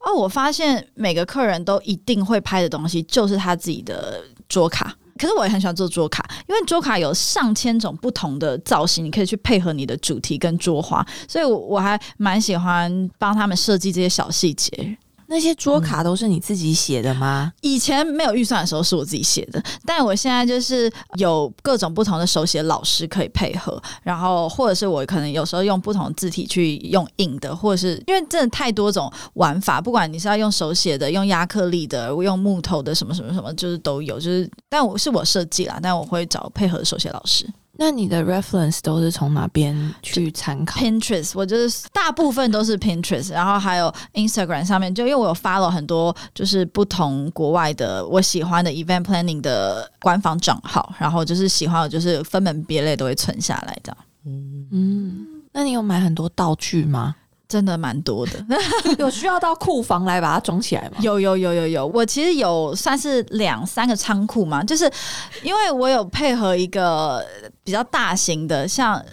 [0.00, 4.94] 哦，我发现每个客人都一定会拍的东西就是他自己的桌卡。
[5.18, 14.96] 可是我也很喜欢做桌卡，因为桌卡有上千种不同的造型，你可以去配合你的主题跟桌花，所以我我还蛮喜欢帮他们设计这些小细节。
[15.32, 17.52] 那些桌卡都是你自己写的吗？
[17.62, 34.20] 以前没有预算的时候是我自己写的，但我现在就是有各种不同的手写老师可以配合，然后或者是我可能有时候用不同的字体去用印的，或者是因为真的太多种玩法，不管你是要用手写的、用亚克力的、用木头的，什么什么什么，就是都有。
[34.20, 37.48] 就是但我是我设计啦，但我会找配合手写老师。
[37.78, 53.96] 那你的 reference 都是从哪边去参考？Pinterest，我就是大部分都是 Pinterest，然后还有 Instagram 上面，就因为我有 follow 很多就是不同国外的我喜欢的 event planning 的官方账号，然后就是喜欢我就是分门别类都会存下来的。
[54.26, 57.16] 嗯嗯，那你有买很多道具吗？
[57.52, 58.42] 真的蛮多的，
[58.98, 60.96] 有需要到库房来把它装起来吗？
[61.04, 64.90] 有有有有有，我其实有算是两三个仓库嘛，就是
[65.42, 67.22] 因为我有配合一个
[67.62, 69.04] 比较大型的，像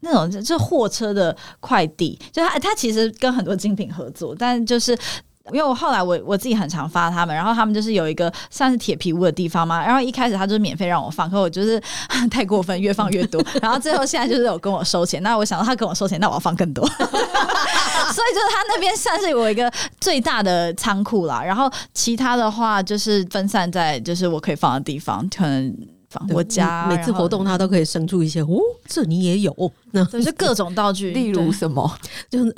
[0.00, 4.94] 那种就是货车的快递，就它它其实跟很多精品合作，但就是。
[5.52, 11.80] 因为我后来我我自己很常发他们，然后他们就是有一个算是铁皮屋的地方嘛，然后一开始他就是免费让我放，可我就是
[12.30, 25.74] 太过分，越放越多，然后最后现在就是有跟我收钱，那我想到他跟我收钱，那我要放更多， 所以就是他那边算是我一个最大的仓库啦，然后其他的话就是分散在就是我可以放的地方，可能。
[26.30, 31.90] 我家每次活动，他都可以生出一些哦，这你也有，那就是各种道具， 例如什么，
[32.30, 32.54] 就是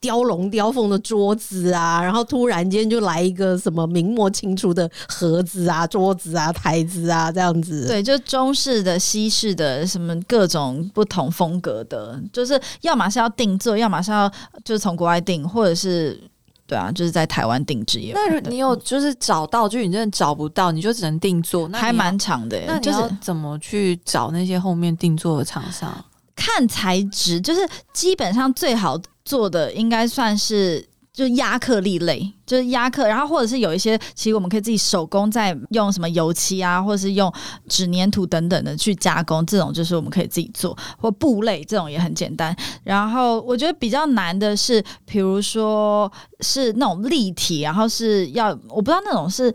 [0.00, 7.86] 雕龙雕凤的桌子啊，然后突然间就来一个什么明末清初的盒子啊、桌子啊、台子啊这样子。
[7.88, 14.30] 对，就中式的、西式的，什么各种不同风格的，就是要么是要定做，要么是要
[14.64, 16.20] 就是从国外订，或者是。
[16.66, 18.14] 对啊，就是在台湾定制业。
[18.14, 22.60] 那你有就是找到，就你真的找不到，你就只能定做，那还蛮长的。
[22.66, 25.92] 那你要怎么去找那些后面定做的厂商？
[26.34, 27.60] 看材质，就是
[27.92, 30.86] 基本上最好做的应该算是。
[31.14, 37.32] 就是压克力类，就是压克，然后或者是有一些，其实我们可以自己手工在用什么油漆啊，或者是用
[37.68, 42.54] 纸粘土等等的去加工，这种就是我们可以自己做，或布类这种也很简单。
[42.82, 49.54] 然后我觉得比较难的是，比如说是那种立体，然后是要我不知道那种是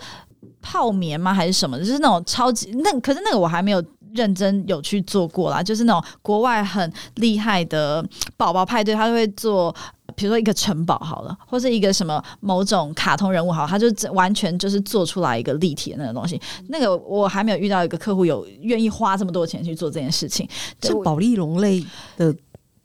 [0.61, 8.03] 泡棉吗还是什么，就是那种超级那，可是那个我还没有认真有去做过啦，就是那种国外很厉害的
[8.37, 9.75] 宝宝派对，他会做。
[10.15, 16.41] 比如说一个城堡好了，或是一个什么某种卡通人物好，他就完全就是做出来一个立体的那个东西。
[16.67, 20.49] 那个我还没有遇到一个客户有愿意花这么多钱去做这件事情。
[20.81, 21.85] 是宝丽龙类
[22.17, 22.35] 的，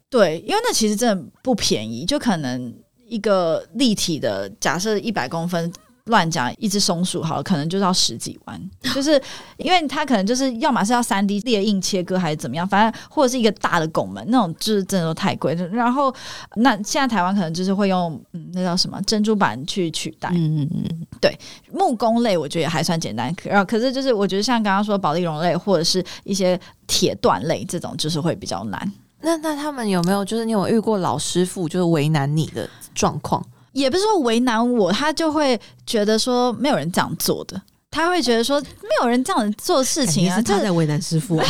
[0.09, 2.73] 对，因为那其实真的不便宜，就可能
[3.05, 5.73] 一个立体的，假设一百公分。
[6.05, 8.61] 乱讲，一只松鼠好，可能就是要十几万，
[8.93, 9.19] 就是
[9.57, 15.55] 因为它可能就是要么是要三 D 列印切割，还是怎么样，反正或者是一个大的拱门那种，就是真的都太贵。
[15.71, 16.13] 然后
[16.57, 20.29] 那现在台湾可能就是会用嗯，那叫什么珍珠板去取代。
[20.33, 21.35] 嗯嗯嗯，对，
[21.71, 28.93] 木工类我觉得也还算简单，然后可是就是我觉得像刚刚说保利绒类或者是一些铁锻类这种，就是会比较难。
[29.21, 33.43] 那那他们有没有就是你有遇过老师傅就是为难你的状况？
[33.75, 37.61] 也不是说为难我，他就会觉得说没有人这样做的。
[37.95, 41.45] 他会觉得说没有人这样子做事情啊， 他在为难师傅啊。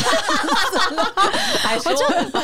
[1.58, 1.92] 还说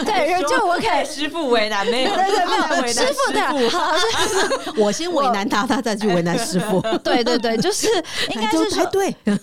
[0.04, 1.06] 对，就我可以。
[1.06, 2.16] 师傅为难没有？
[2.16, 2.46] 对对，
[2.82, 3.94] 没有师傅的，好，
[4.78, 6.82] 我先为难他，他再去为难师傅。
[7.04, 7.88] 对对对，就是
[8.30, 9.14] 应该是说，对，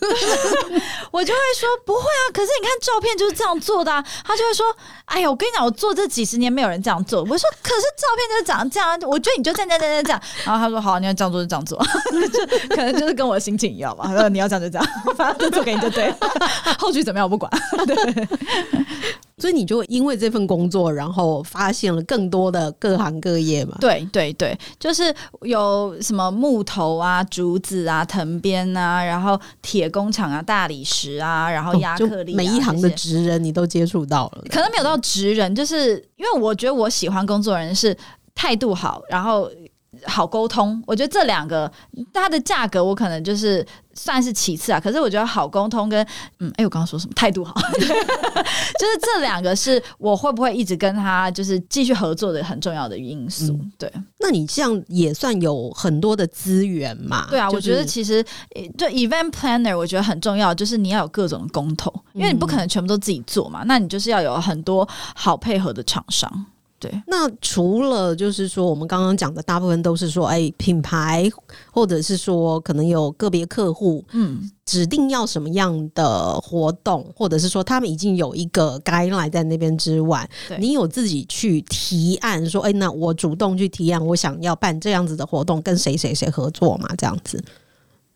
[1.12, 4.66] 我就会说不会啊，可是你看照片就是这样做的、啊，他就会说，
[5.04, 7.22] 哎呀，我跟你讲，我做这几十年没有人这样做。
[7.22, 10.20] 我说，可是照片就是长这样，我觉得你就这样这样这样这样。
[10.44, 11.78] 然后他说，好，你要这样做就这样做，
[12.32, 14.04] 就可能就是跟我心情一样吧。
[14.06, 14.86] 他说你要这样就这样，
[15.16, 16.16] 反正就做给你就对了，
[16.78, 17.50] 后续怎么样我不管。
[17.86, 18.28] 对
[19.40, 23.76] 所以你就因为这份工作，然后发现了更多的各行各业嘛。
[23.80, 34.42] 对对对，就是有什么木头啊、竹子啊、藤编啊，然后铁工厂啊、大理石啊，然后亚克力、啊每一行的职人你都接触到了。
[34.50, 37.96] 可能没有到职人，就是因为我觉得我喜欢工作人是
[38.34, 39.48] 态度好，然后
[40.06, 40.82] 好沟通。
[40.86, 41.70] 我觉得这两个
[42.12, 46.06] 它的价格我可能就是算是其次啊，可是我觉得好沟通跟
[46.38, 53.52] 嗯，哎、我刚刚说什么态度好， 就是这两个是我会不会一直跟他就是继续合作的很重要的因素。
[53.52, 57.26] 嗯对那你这样也算有很多的资源嘛？
[57.30, 58.22] 对啊，就是我觉得其实
[58.76, 66.46] 就 event planner 我觉得很重要，就是你要有各种公投，因为你不可能全部都自己做嘛，那你就是要有很多好配合的厂商。
[66.80, 71.28] 对，那除了就是说，我们刚刚讲的大部分都是说，哎，品牌
[71.72, 80.28] 或者是说可能有个别客户嗯，指定要什么样的活动，或者是说他们已经有一个 guideline 在那边之外，
[80.60, 86.88] 你有自己去提案说，哎，那我主动去提案，我想要办这样子的活动，跟谁谁谁合作嘛？
[86.96, 87.42] 这样子，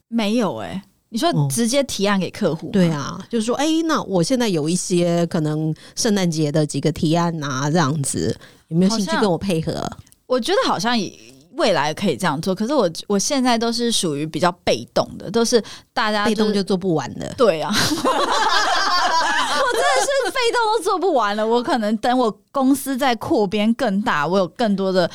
[0.06, 8.34] 没有哎、你说哦直接提案给客户、对，啊，就是说，哎，那我现在有一些可能圣诞节的几个提案啊，这样子，
[8.68, 9.86] 有没有兴趣跟我配合？
[10.26, 11.12] 我觉得好像也
[11.56, 17.30] 未来可以这样做，可是我我现在都是属于比较被动的，都是大家、被动就做不完的。
[17.36, 18.00] 对啊，我真的
[20.00, 21.46] 是被动都做不完了。
[21.46, 25.10] 我可能等我公司在扩编更大，我有更多的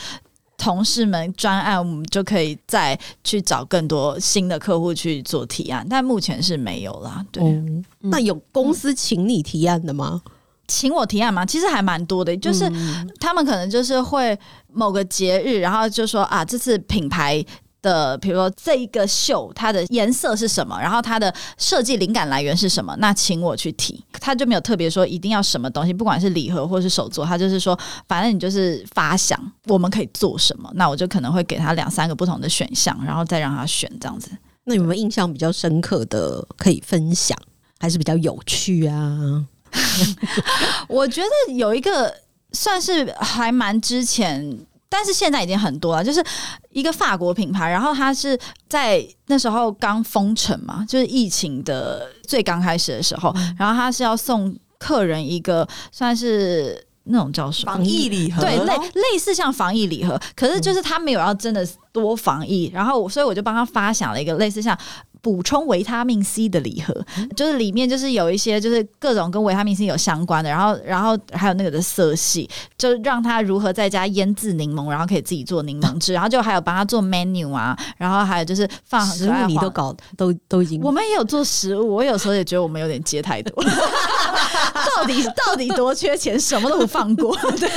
[0.58, 5.86] 同事们专案，我们就可以再去找更多新的客户去做提案。
[5.89, 7.24] 但目前是没有啦。
[7.32, 7.64] 对，哦，
[7.99, 10.22] 那有公司请你提案的吗？
[10.68, 11.45] 请我提案吗？
[11.45, 14.38] 其实还蛮多的，就是嗯他们可能就是会
[14.74, 17.45] 某个节日，然后就说啊，这次品牌。
[17.88, 27.79] 的，比如说这一个秀，它的颜色是什么，然后它的设计灵感来源是什么，那请我去提，他就没有特别说一定要什么东西，不管是礼盒或是手作，他就是说，
[28.09, 34.29] 反正你就是发想，我们可以做什么，那我就可能会给他两三个不同的选项，然后再让他选这样子。
[34.65, 37.38] 那有没有印象比较深刻的可以分享，
[37.79, 39.45] 还是比较有趣啊？
[40.89, 42.13] 我觉得有一个
[42.51, 44.57] 算是还蛮之前，
[44.89, 46.23] 但是现在已经很多了，就是
[46.71, 48.38] 一个法国品牌，然后它是
[48.69, 64.77] 在那时候刚封城嘛，就是疫情的最刚开始的时候，然后它是要送客人一个算是那种叫什么防疫礼盒，对，类类似像防疫礼盒，可是就是他没有要真的多防疫，然后我所以我就帮他发想了一个类似像。
[65.22, 66.93] 补充维他命 C 的礼盒，
[67.36, 83.63] 就是里面就是有一些就是各种跟维他命 C 有相关的，然后然后还有那个的色系，就让他如何在家腌制柠檬，然后可以自己做柠檬汁， 然后就还有帮他做 menu 啊，然后还有就是放食物你都搞都都已经我们也有做食物，我有时候也觉得我们有点接太多，
[84.95, 87.36] 到底到底多缺钱，什么都不放过。
[87.57, 87.70] 对，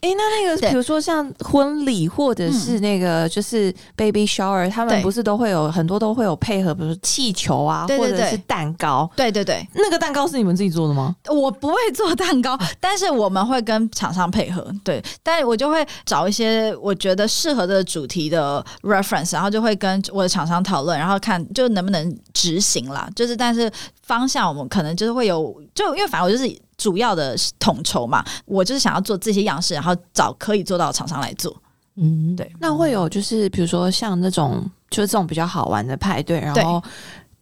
[0.00, 9.10] 哎、那那个比如说像婚礼或者是那个就是 baby shower，、他们不是都会有很多都会有配合，比如说气球啊，对对对或者是蛋糕。
[9.16, 11.14] 对对对，那个蛋糕是你们自己做的吗？
[11.28, 23.08] 我不会做蛋糕， 但是我们会跟厂商配合，对，但我就会找一些我觉得适合的主题的 reference，然后就会跟我的厂商讨论，然后看就能不能执行啦。
[23.16, 23.70] 就是但是
[24.02, 31.56] 方向我们可能就是会有，就因为反正我就是主要的统筹嘛，我就是想要做这些样式，然后找可以做到的厂商来做。
[31.98, 36.82] 嗯，对，那会有就是比如说像那种就是这种比较好玩的派对，然后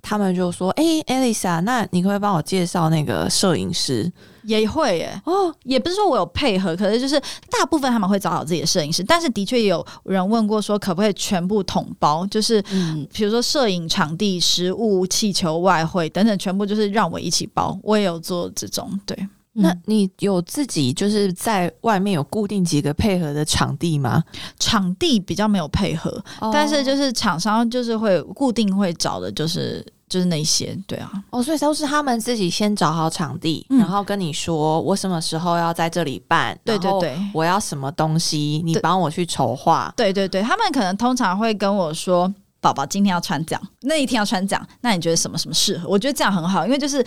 [0.03, 7.19] 他们就说：“哎、a l i s a 那你可不可以帮我介绍那个摄影师也会耶，？”哦，也不是说我有配合，可是就是
[7.51, 17.79] 大部分他们会找好自己的摄影师，但是的确有人问过说可不可以全部统包，就是嗯，比如说摄影场地、食物、气球、外汇等等，全部就是让我一起包。
[17.83, 19.17] 我也有做这种，对，
[19.57, 24.23] 那你有自己就是在外面有固定几个配合的场地吗？
[24.59, 39.93] 场地比较没有配合，但是就是厂商就是会固定会找的，就是就是那些，对啊，哦，所以都是他们自己先找好场地，嗯然后跟你说我什么时候要在这里办，对对对我要什么东西，你帮我去筹划。
[39.97, 42.33] 对对对，他们可能通常会跟我说。
[42.61, 45.87] 宝宝今天要穿这样，那一天要穿这样，那你觉得什么什么适合？
[45.87, 47.05] 我觉得这样很好，因为就是。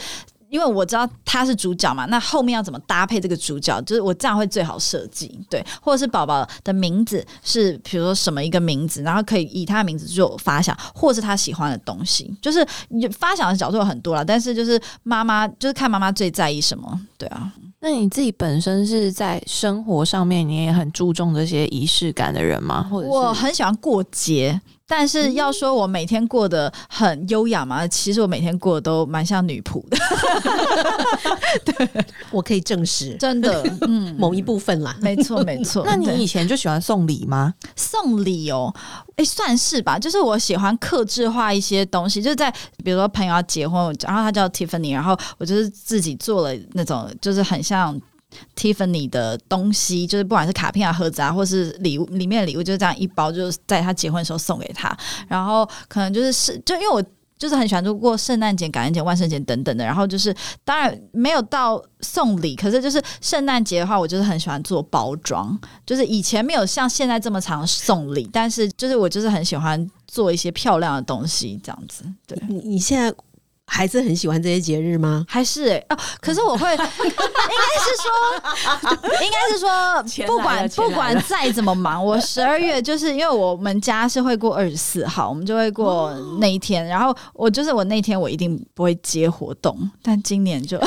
[0.49, 12.65] 因为我知道他是主角嘛，那后面要怎么搭配这个主角，就是我这样会最好设计，对，或者是宝宝的名字是比如说什么一个名字，然后可以以他的名字做发想，或是他喜欢的东西，就是
[13.11, 17.51] 发想的角度有很多了，但是就是妈妈就是看妈妈最在意什么，对啊。
[17.79, 22.87] 那你自己本身是在生活上面，你也很注重这些仪式感的人吗？
[22.89, 24.59] 或者我很喜欢过节。
[24.87, 29.97] 但是要说我每天过得很优雅嘛，其实我每天过得都蛮像女仆的。
[31.65, 35.83] 对， 我可以证实，真的，嗯，某一部分啦，没错没错。
[35.85, 37.53] 那你以前就喜欢送礼吗？
[37.75, 38.73] 送礼哦，
[39.17, 39.99] 哎，算是吧。
[39.99, 42.49] 就是我喜欢克制化一些东西，就是在
[42.83, 47.99] 比如说朋友要结婚，然后他叫 Tiffany，然后我就是自己做了那种，就是很像。
[48.55, 54.95] Tiffany 的东西，就是不管是卡片啊、盒子啊，或是礼物里面的礼物，就是这样一包，就是在他结婚的时候送给他。
[55.27, 57.03] 然后可能就是是，就因为我
[57.37, 59.85] 就是很喜欢过圣诞节、感恩节、万圣节等等的。
[59.85, 65.57] 然后就是当然没有到送礼，可是就是圣诞节的话，我就是很喜欢做包装。
[65.85, 72.03] 就是以前没有像现在这么常送礼，但是就是我就是很喜欢做一些漂亮的东西，这样子。
[72.27, 73.13] 对你，你现在。
[73.69, 75.25] 还是很喜欢这些节日吗？
[75.27, 76.81] 还是哎哦，可是我会， 应该
[77.83, 78.09] 是说，
[79.21, 86.85] 应该是说，不管不管再怎么忙，我十二月就是因为我们家是会过二十四号，我们就会过那一天。
[86.87, 90.79] 然后我就是我那天我一定不会接活动，但今年就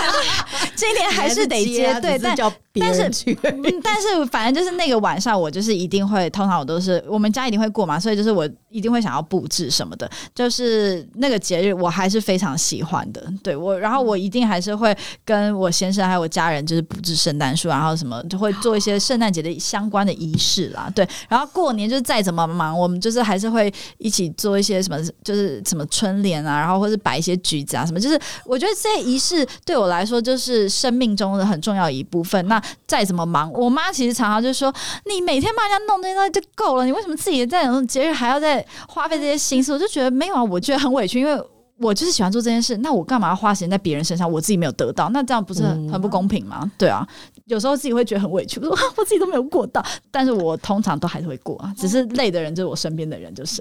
[0.74, 2.34] 今年还是得接，对，但
[2.80, 3.02] 但是
[3.84, 12.24] 但是反正就是那个晚上，我就是一定会，通常我都是我们家一定会过嘛，所以就是我一定会想要布置什么的，就是那个节日我还是。
[12.24, 14.96] 非常喜欢的，对我，然后我一定还是会
[15.26, 21.06] 跟我先生还有我家人，就是布置圣诞树，然后什么就会做一些圣诞节的相关的仪式啦，对。
[21.28, 28.00] 然后过年就是再怎么忙，我们就是还是会一起做一些什么，就是什么春联啊，然后或是摆一些橘子啊，什么。
[28.00, 32.42] 就是我觉得这些仪式对我来说就是生命中的很重要一部分。
[32.48, 34.72] 那再怎么忙，我妈其实常常就说
[35.06, 41.42] ：“你每天帮人家弄这些东西就够了，你为什么自己在节日还要再花费这些心思？”我就觉得没有啊，我觉得很委屈，因为。
[41.78, 44.30] 我就是喜欢做这件事，那我干嘛要花时间在别人身上？
[44.30, 46.70] 我自己没有得到，那这样不是很不公平吗？
[46.78, 47.06] 对啊，
[47.46, 53.60] 有时候自己会觉得很委屈，我说我自己都没有过到，但是我通常都还是会过啊，只是累的人就是我身边的人，就是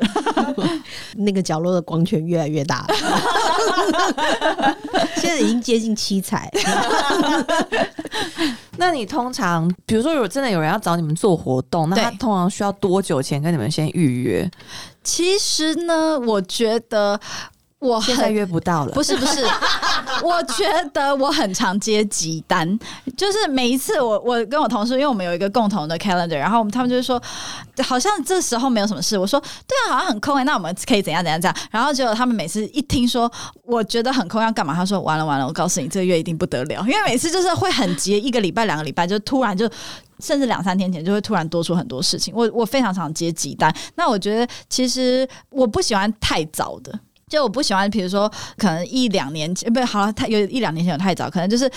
[1.18, 2.86] 那个角落的光圈越来越大，
[5.18, 6.51] 现在已经接近七彩。
[8.78, 14.49] 那你通常，比如说，如果真的有人要找你们做活动，那他通常需要多久前跟你们先预约？
[15.03, 17.20] 其实呢，我觉得
[17.84, 18.91] 我现在约不到了。
[18.93, 19.45] 不是不是，
[20.23, 20.63] 我觉
[20.93, 22.79] 得我很常接急单，
[23.17, 27.21] 就是每一次我我跟我同事，因为我们有一个共同的 calendar，然后他们就是说，
[27.84, 29.17] 好像这时候没有什么事。
[29.17, 31.55] 我说对啊，好像很空哎，那我们可以怎样怎样这样。
[31.69, 33.31] 然后结果他们每次一听说
[33.65, 39.69] 我觉得很空要干嘛，他说完了完了，我告诉你这个月一定不得了，因为每次就是会很急，一个礼拜两个礼拜就突然就。
[40.19, 43.75] 甚至两三天前就会突然多出很多事情，我我非常常接急单。
[43.95, 46.97] 那我觉得其实我不喜欢太早的，
[47.28, 51.69] 就我不喜欢，比如说可能一两年前，不好了，太有一两年前有太早，可能就是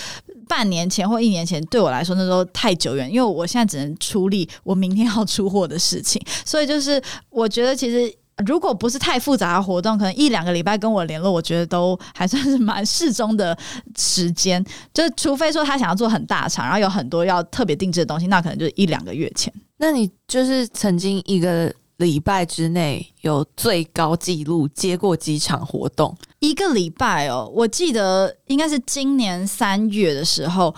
[0.47, 8.13] 半年前或一年前，对我来说那时候太久远，因为我现在只能出力我明天要出货的事情，所以就是我觉得其实。
[8.45, 13.57] 如果不是太复杂的活动，可能一两个礼拜跟我联络，我觉得都还算是蛮适中的
[13.97, 14.63] 时间。
[14.93, 19.51] 就除非说他想要做很大场，然后有很多要特别定制的东西，那可能就是一两个月前。
[19.77, 26.15] 那你就是曾经一个礼拜之内有最高纪录接过几场活动？
[26.39, 30.73] 一个礼拜哦，我记得应该是今年三月的时候，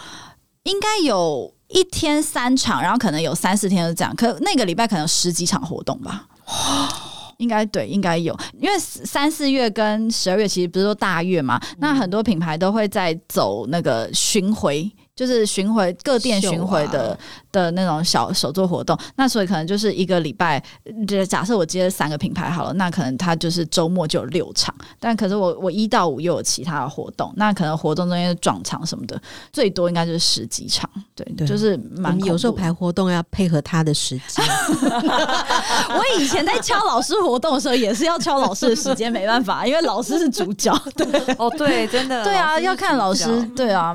[0.64, 4.16] 应该有一天三场，然后可能有三四天是这样。
[4.16, 6.26] 可那个礼拜可能十几场活动吧。
[7.40, 14.92] 应该对，应该有，因为三四月跟十二月其实不是说大月嘛，那很多品牌都会在走那个巡回。
[15.20, 17.20] 就是巡回各店巡回的
[17.52, 20.64] 的那种小手作活动，那所以可能就是一个礼拜，
[21.06, 34.46] 就假设我接了三个品牌好了，那可能它就是周末就有六场，但可是我我一到五又有其他的活动，那可能活动中间撞场什么的，最多应该就是十几场，对，就是蛮有时候排活动要配合他的时间。
[35.92, 40.74] 我以前在敲老师活动的时候，也是要敲老师的时间，没办法，因为老师是主角。
[40.96, 41.06] 对，
[41.38, 43.94] 哦，对，真的，对啊，要看老师，对啊，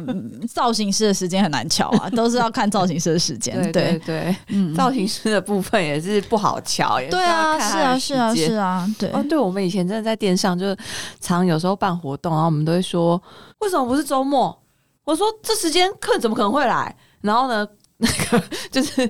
[0.53, 1.14] 造型师。
[1.15, 3.55] 时间很难瞧啊， 都是要看造型师的时间。
[3.55, 9.11] 对对对，嗯，造型师的部分也是不好瞧，也对啊，是啊，是啊，是啊，对。
[9.13, 10.77] 哦，对，我们以前真的在店上，就是
[11.21, 13.21] 常有时候办活动，然后我们都会说，
[13.61, 14.59] 为什么不是周末？
[15.05, 16.95] 我说这时间客人怎么可能会来？
[17.21, 17.67] 然后呢，
[17.99, 19.09] 那 个就是。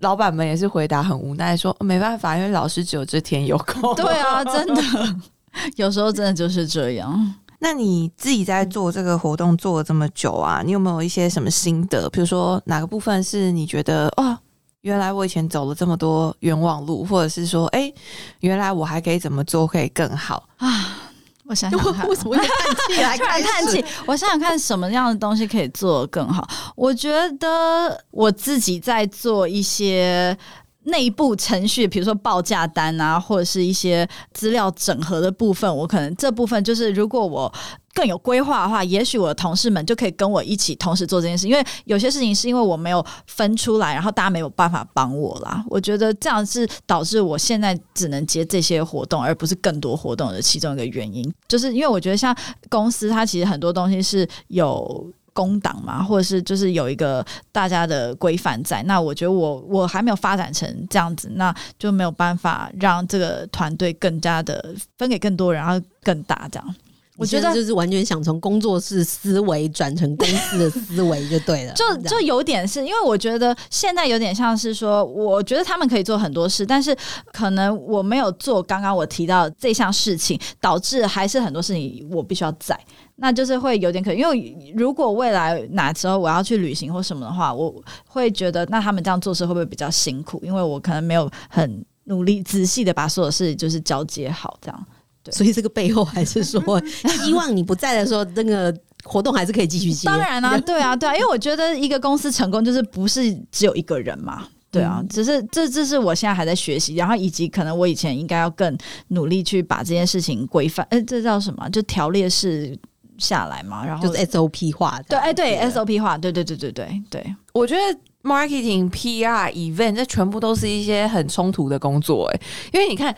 [0.00, 3.94] 老板们也是回答很无奈说，没办法，因为老师只有这天有空。
[3.94, 4.82] 对啊，真的，
[5.76, 7.34] 有时候真的就是这样。
[7.58, 12.08] 那你自己在做这个活动做了这么久啊，你有没有一些什么心得？
[12.10, 14.36] 比如说哪个部分是你觉得哦，
[14.82, 17.92] 原来我以前走了这么多冤枉路，或者是说，哎，
[18.40, 20.98] 原来我还可以怎么做可以更好啊？
[21.46, 22.46] 我想想看，为什么叹
[22.88, 23.84] 气来突然叹气？
[24.06, 26.48] 我想想看什么样的东西可以做得更好。
[26.74, 30.36] 我觉得我自己在做一些。
[30.84, 37.52] 内部程序，比如说报价单啊，或者是一些资料整合的部分，我可能这部分就是，如果我
[37.94, 41.46] 更有规划的话，也许我的同事们就可以跟我一起同时做这件事。
[41.46, 45.64] 因为有些事情是因为我没有分出来，然后大家没有办法帮我啦。
[45.68, 51.32] 我觉得这样是导致我现在只能接这些活动，而不是更多活动的其中一个原因。
[51.46, 52.36] 就是因为我觉得像
[52.68, 55.10] 公司，它其实很多东西是有。
[55.34, 57.22] 工党嘛，或者是就是有一个
[57.52, 66.74] 大家的规范在，那我觉得我我还没有发展成这样子，那就没有办法让这个团队更加的分给更多人，然后更大这样。
[67.16, 76.96] 我觉得就是完全想从工作室思维转成公司的思维就对了， 就就有点是因为我觉得现在有点像是说，我觉得他们可以做很多事，但是
[77.32, 82.78] 可能我没有做刚刚我提到这项事情，导致还是很多事情我必须要在。
[83.16, 87.72] 那就是会有点可，因为如果未来哪时候我要去旅行或什么的话，我
[88.08, 90.40] 会觉得那他们这样做事会不会比较辛苦？
[90.42, 94.86] 因为我可能没有很努力仔细的把所有事就是交接好，这样。
[95.24, 96.62] 对，所以这个背后还是说，
[97.24, 98.72] 希望你不在的时候，那个
[99.02, 100.06] 活动还是可以继续接。
[100.06, 108.76] 当然啊，对啊，对啊，因为我觉得一个公司成功就是不是只有一个人嘛，对啊，只是这这是我现在还在学习，然后以及可能我以前应该要更
[109.08, 111.68] 努力去把这件事情规范，哎，这叫什么？
[111.70, 112.78] 就条列式。
[113.16, 117.36] 下来嘛，然后就是 SOP 化的，对，哎，对 SOP 化，对，对，对，对，对，对。
[117.52, 122.40] 我觉得 marketing、PR、event 这全部都是一些很冲突的工作，哎，
[122.72, 123.14] 因为你看，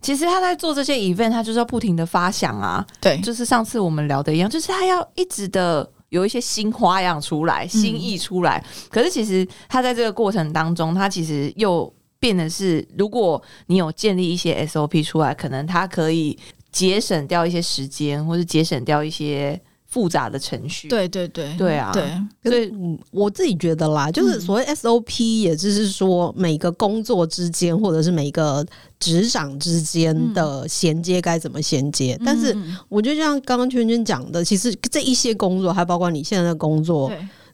[0.00, 8.64] 其实他在做这些 event，他就是要不停的发想啊，对，就是上次我们聊的一样，就是他要一直的有一些新花样出来、新意出来。
[8.90, 16.38] 可是其实他在这个过程当中，他其实又变得是，如果你有建立一些 SOP 出来，可能他可以。
[16.72, 19.58] 节省掉一些时间，或者节省掉一些
[19.88, 20.88] 复杂的程序。
[20.88, 22.10] 对对对，对啊，对。
[22.50, 22.72] 所以
[23.10, 28.64] 我自己觉得啦，就是所谓 SOP，也就是说每个工作之间，或者是每个
[28.98, 32.18] 职场之间的衔接该怎么衔接。
[32.24, 32.56] 但是
[32.88, 37.10] 我觉得像刚刚圈圈讲的，其实这一些工作，还包括你现在的工作，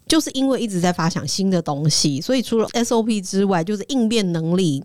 [0.07, 4.83] 就是因为一直在发想新的东西，所以除了 SOP 之外，就是应变能力。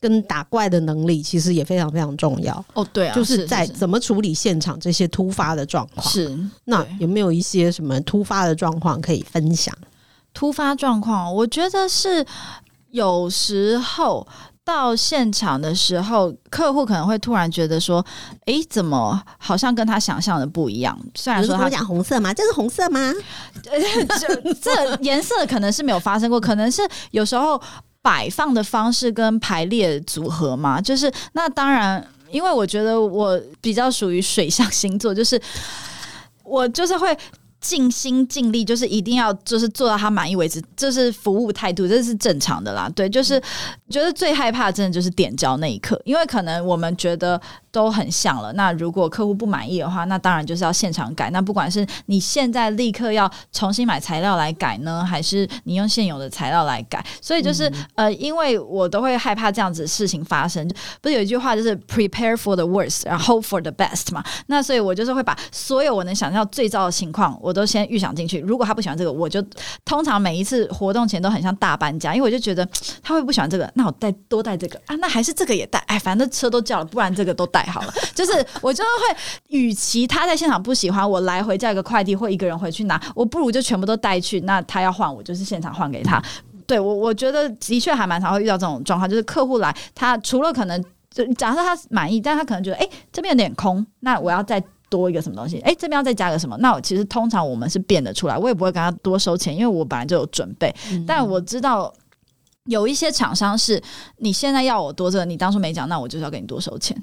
[0.00, 6.06] 跟打怪的能力其实也非常非常重要哦，对啊，就是在怎么处理现场这些突发的状况。
[6.06, 6.34] 是，
[6.64, 9.76] 那有没有一些什么突发的状况可以分享？
[10.32, 12.24] 突发状况，我觉得是
[12.90, 14.26] 有时候
[14.64, 18.02] 到现场的时候，客户可能会突然觉得说
[18.46, 22.32] ：“哎，怎么好像跟他想象的不一样？”虽然说他讲红色吗？
[22.32, 23.12] 这是红色吗？
[23.62, 26.80] 这这颜色可能是没有发生过，可能是
[27.10, 27.60] 有时候。
[28.02, 35.40] 摆放的方式跟排列组合嘛，就是那当然，因为我觉得我比较属于水象星座，就是
[36.44, 37.16] 我就是会
[37.60, 42.88] 尽心尽力，就是一定要就是做到他满意为止，这是服务态度，这是正常的啦。
[42.96, 43.40] 对，就是
[43.90, 47.40] 觉得最害怕真的就是点交那一刻，因为可能我们觉得。
[47.72, 48.52] 都很像了。
[48.54, 51.30] 那如果客户不满意的话，那当然就是要现场改。
[51.30, 60.66] 那不管是你现在立刻要重新买材料来改呢，还是你用现有的材料来改，所以就是呃，因为我都会害怕这样子事情发生。
[61.00, 64.24] 不是有一句话就是 prepare for the worst，然后 hope for the best 嘛？
[64.46, 68.40] 那所以我就是会把所有我能想象最糟的情况，我都先预想进去。
[68.40, 69.44] 如果他不喜欢这个，我就
[69.84, 72.68] 通常每一次活动前都很像大搬家，因为我就觉得
[73.02, 75.78] 他会不喜欢这个，那我带多带这个啊，那还是这个也带。
[75.86, 77.59] 哎，反正车都叫了，不然这个都带。
[77.66, 79.16] 好了， 就是我就是会，
[79.48, 84.40] 与其他在现场不喜欢，我来回叫一个快递或一个人回去拿，我不如就全部都带去。
[84.40, 86.22] 那他要换，我就是现场换给他。
[86.66, 95.58] 对我，我觉得的确还蛮常会遇到这种状况，就是客户来，他除了可能就假设他满意，但他可能觉得哎这边有点空，那我要再多一个什么东西？
[95.60, 96.56] 哎这边要再加个什么？
[96.58, 100.72] 那我其实通常我们是变得出来，我也不会跟他多收钱，因为我本来就有准备。
[101.06, 101.92] 但我知道
[102.66, 103.82] 有一些厂商是
[104.18, 106.96] 你现在要我多这个，你当初没讲，那我就是要给你多收钱。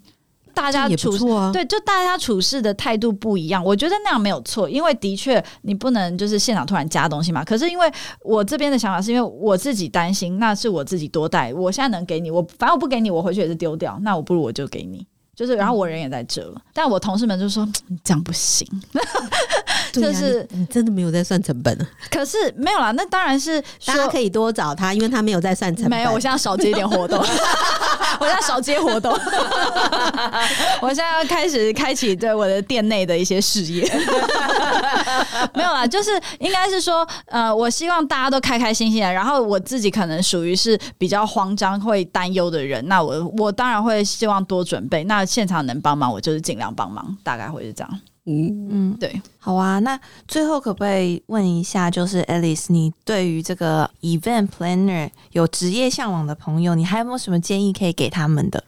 [0.58, 1.12] 大家处
[1.54, 7.46] 对，就大家处事的态度不一样，我觉得那样没有错，因为的确你不能就是现场突然加东西嘛。
[7.46, 7.90] 可是因为
[8.22, 15.06] 我这边的想法是因为我自己担心，那是我自己多带，我现在能给你，我反正我不给你，我回去也是丢掉，那我不如我就给你，
[15.36, 17.68] 就是然后我人也在这了，但我同事们就说
[18.04, 18.68] 这样不行。
[20.02, 21.88] 就是你你真的没有在算成本啊！
[22.10, 26.00] 可是没有啦，那当然是大家可以多找他，因为他没有在算成本。
[26.00, 27.20] 没有，我现在少接一点活动，
[28.20, 29.12] 我现在少接活动，
[30.82, 33.84] 我现在要开始开启对我的店内的一些事业。
[35.54, 45.04] 没有啦，就是应该是说，呃，我希望大家都开开心心的，然后我自己可能属于是比较慌张、会担忧的人，那我我当然会希望多准备。
[45.06, 48.00] 那现场能帮忙，我就是尽量帮忙，大概会是这样。
[48.28, 49.80] 嗯，嗯，对，好啊。
[49.80, 58.64] 那最后可不可以问一下，就是 Alice，你对于这个 event planner 有职业向往的朋友，你还有没有什么建议可以给他们的？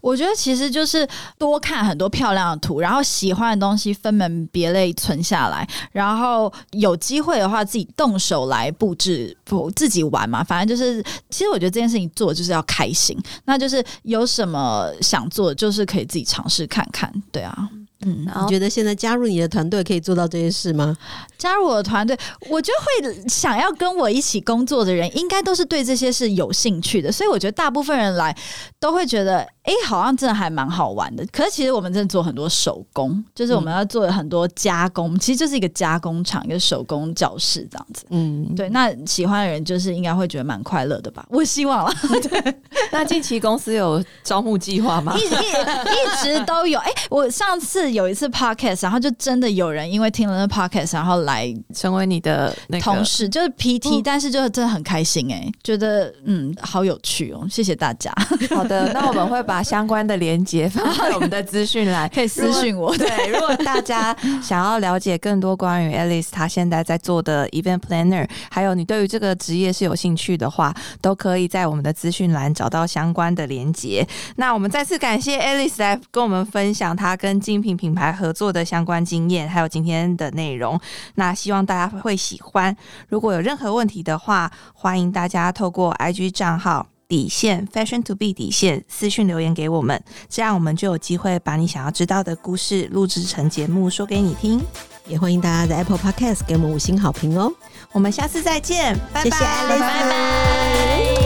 [0.00, 10.44] 我觉得其实就是多看很多漂亮的图，然后喜欢的东西分门别类存下来，然后有机会的话自己动手来布置，不自己玩嘛。
[10.44, 17.10] 反正就是，其实我觉得这件事情做就是要开心，那就是有什么想做，就是可以自己尝试看看。
[17.32, 17.66] 对啊，
[18.04, 20.96] 嗯，你觉得现在加入你的团队可以做到这些事吗？
[21.38, 22.16] 加入我的团队，
[22.48, 28.34] 我觉得会想要跟我一起工作的人，应该都是对这些事有兴趣的，所以我觉得大部分人来
[28.78, 31.24] 都会觉得，哎、好像真的还蛮好玩的。
[31.32, 38.04] 可是其实我们真的做很多手工，就是我们要做很多加工，其实就是一个加工厂，一个手工教室这样子。
[38.10, 41.26] 嗯，对，那喜欢的人就是应该会觉得蛮快乐的吧？
[41.28, 41.94] 我希望啦，
[42.90, 45.24] 那近期公司有招募计划吗一？
[45.24, 46.78] 一一直都有。
[46.78, 58.12] 哎、我上次有一次 podcast，然后就真的有人因为听了那 podcast，然后来成为你的那个同事，就是 PT，、但是就真的很开心哎、觉得嗯好有趣哦，谢谢大家，
[58.54, 62.94] 好的， 那我们会把相关的连接放在我们的资讯栏， 可以私信我。
[62.96, 74.06] 对，如果大家想要了解更多关于 Alice 她现在在做的 event planner，还有你对于这个职业是有兴趣的话，都可以在我们的资讯栏找到相关的连接。
[74.36, 80.80] 那我们再次感谢 Alice 来跟我们分享她跟精品品牌合作的相关经验，还有今天的内容。
[81.16, 82.74] 那希望大家会喜欢。
[83.08, 86.86] 如果有任何问题的话，欢迎大家透过 IG 账号。
[87.06, 94.58] 底线 Fashion to be 底线私讯留言给我们，这样我们就有机会把你想要知道的故事录制成节目说给你听。
[95.06, 97.52] 也欢迎大家在 Apple Podcast 给我们五星好评哦。
[97.92, 101.23] 我们下次再见，拜拜谢谢 Alice 拜拜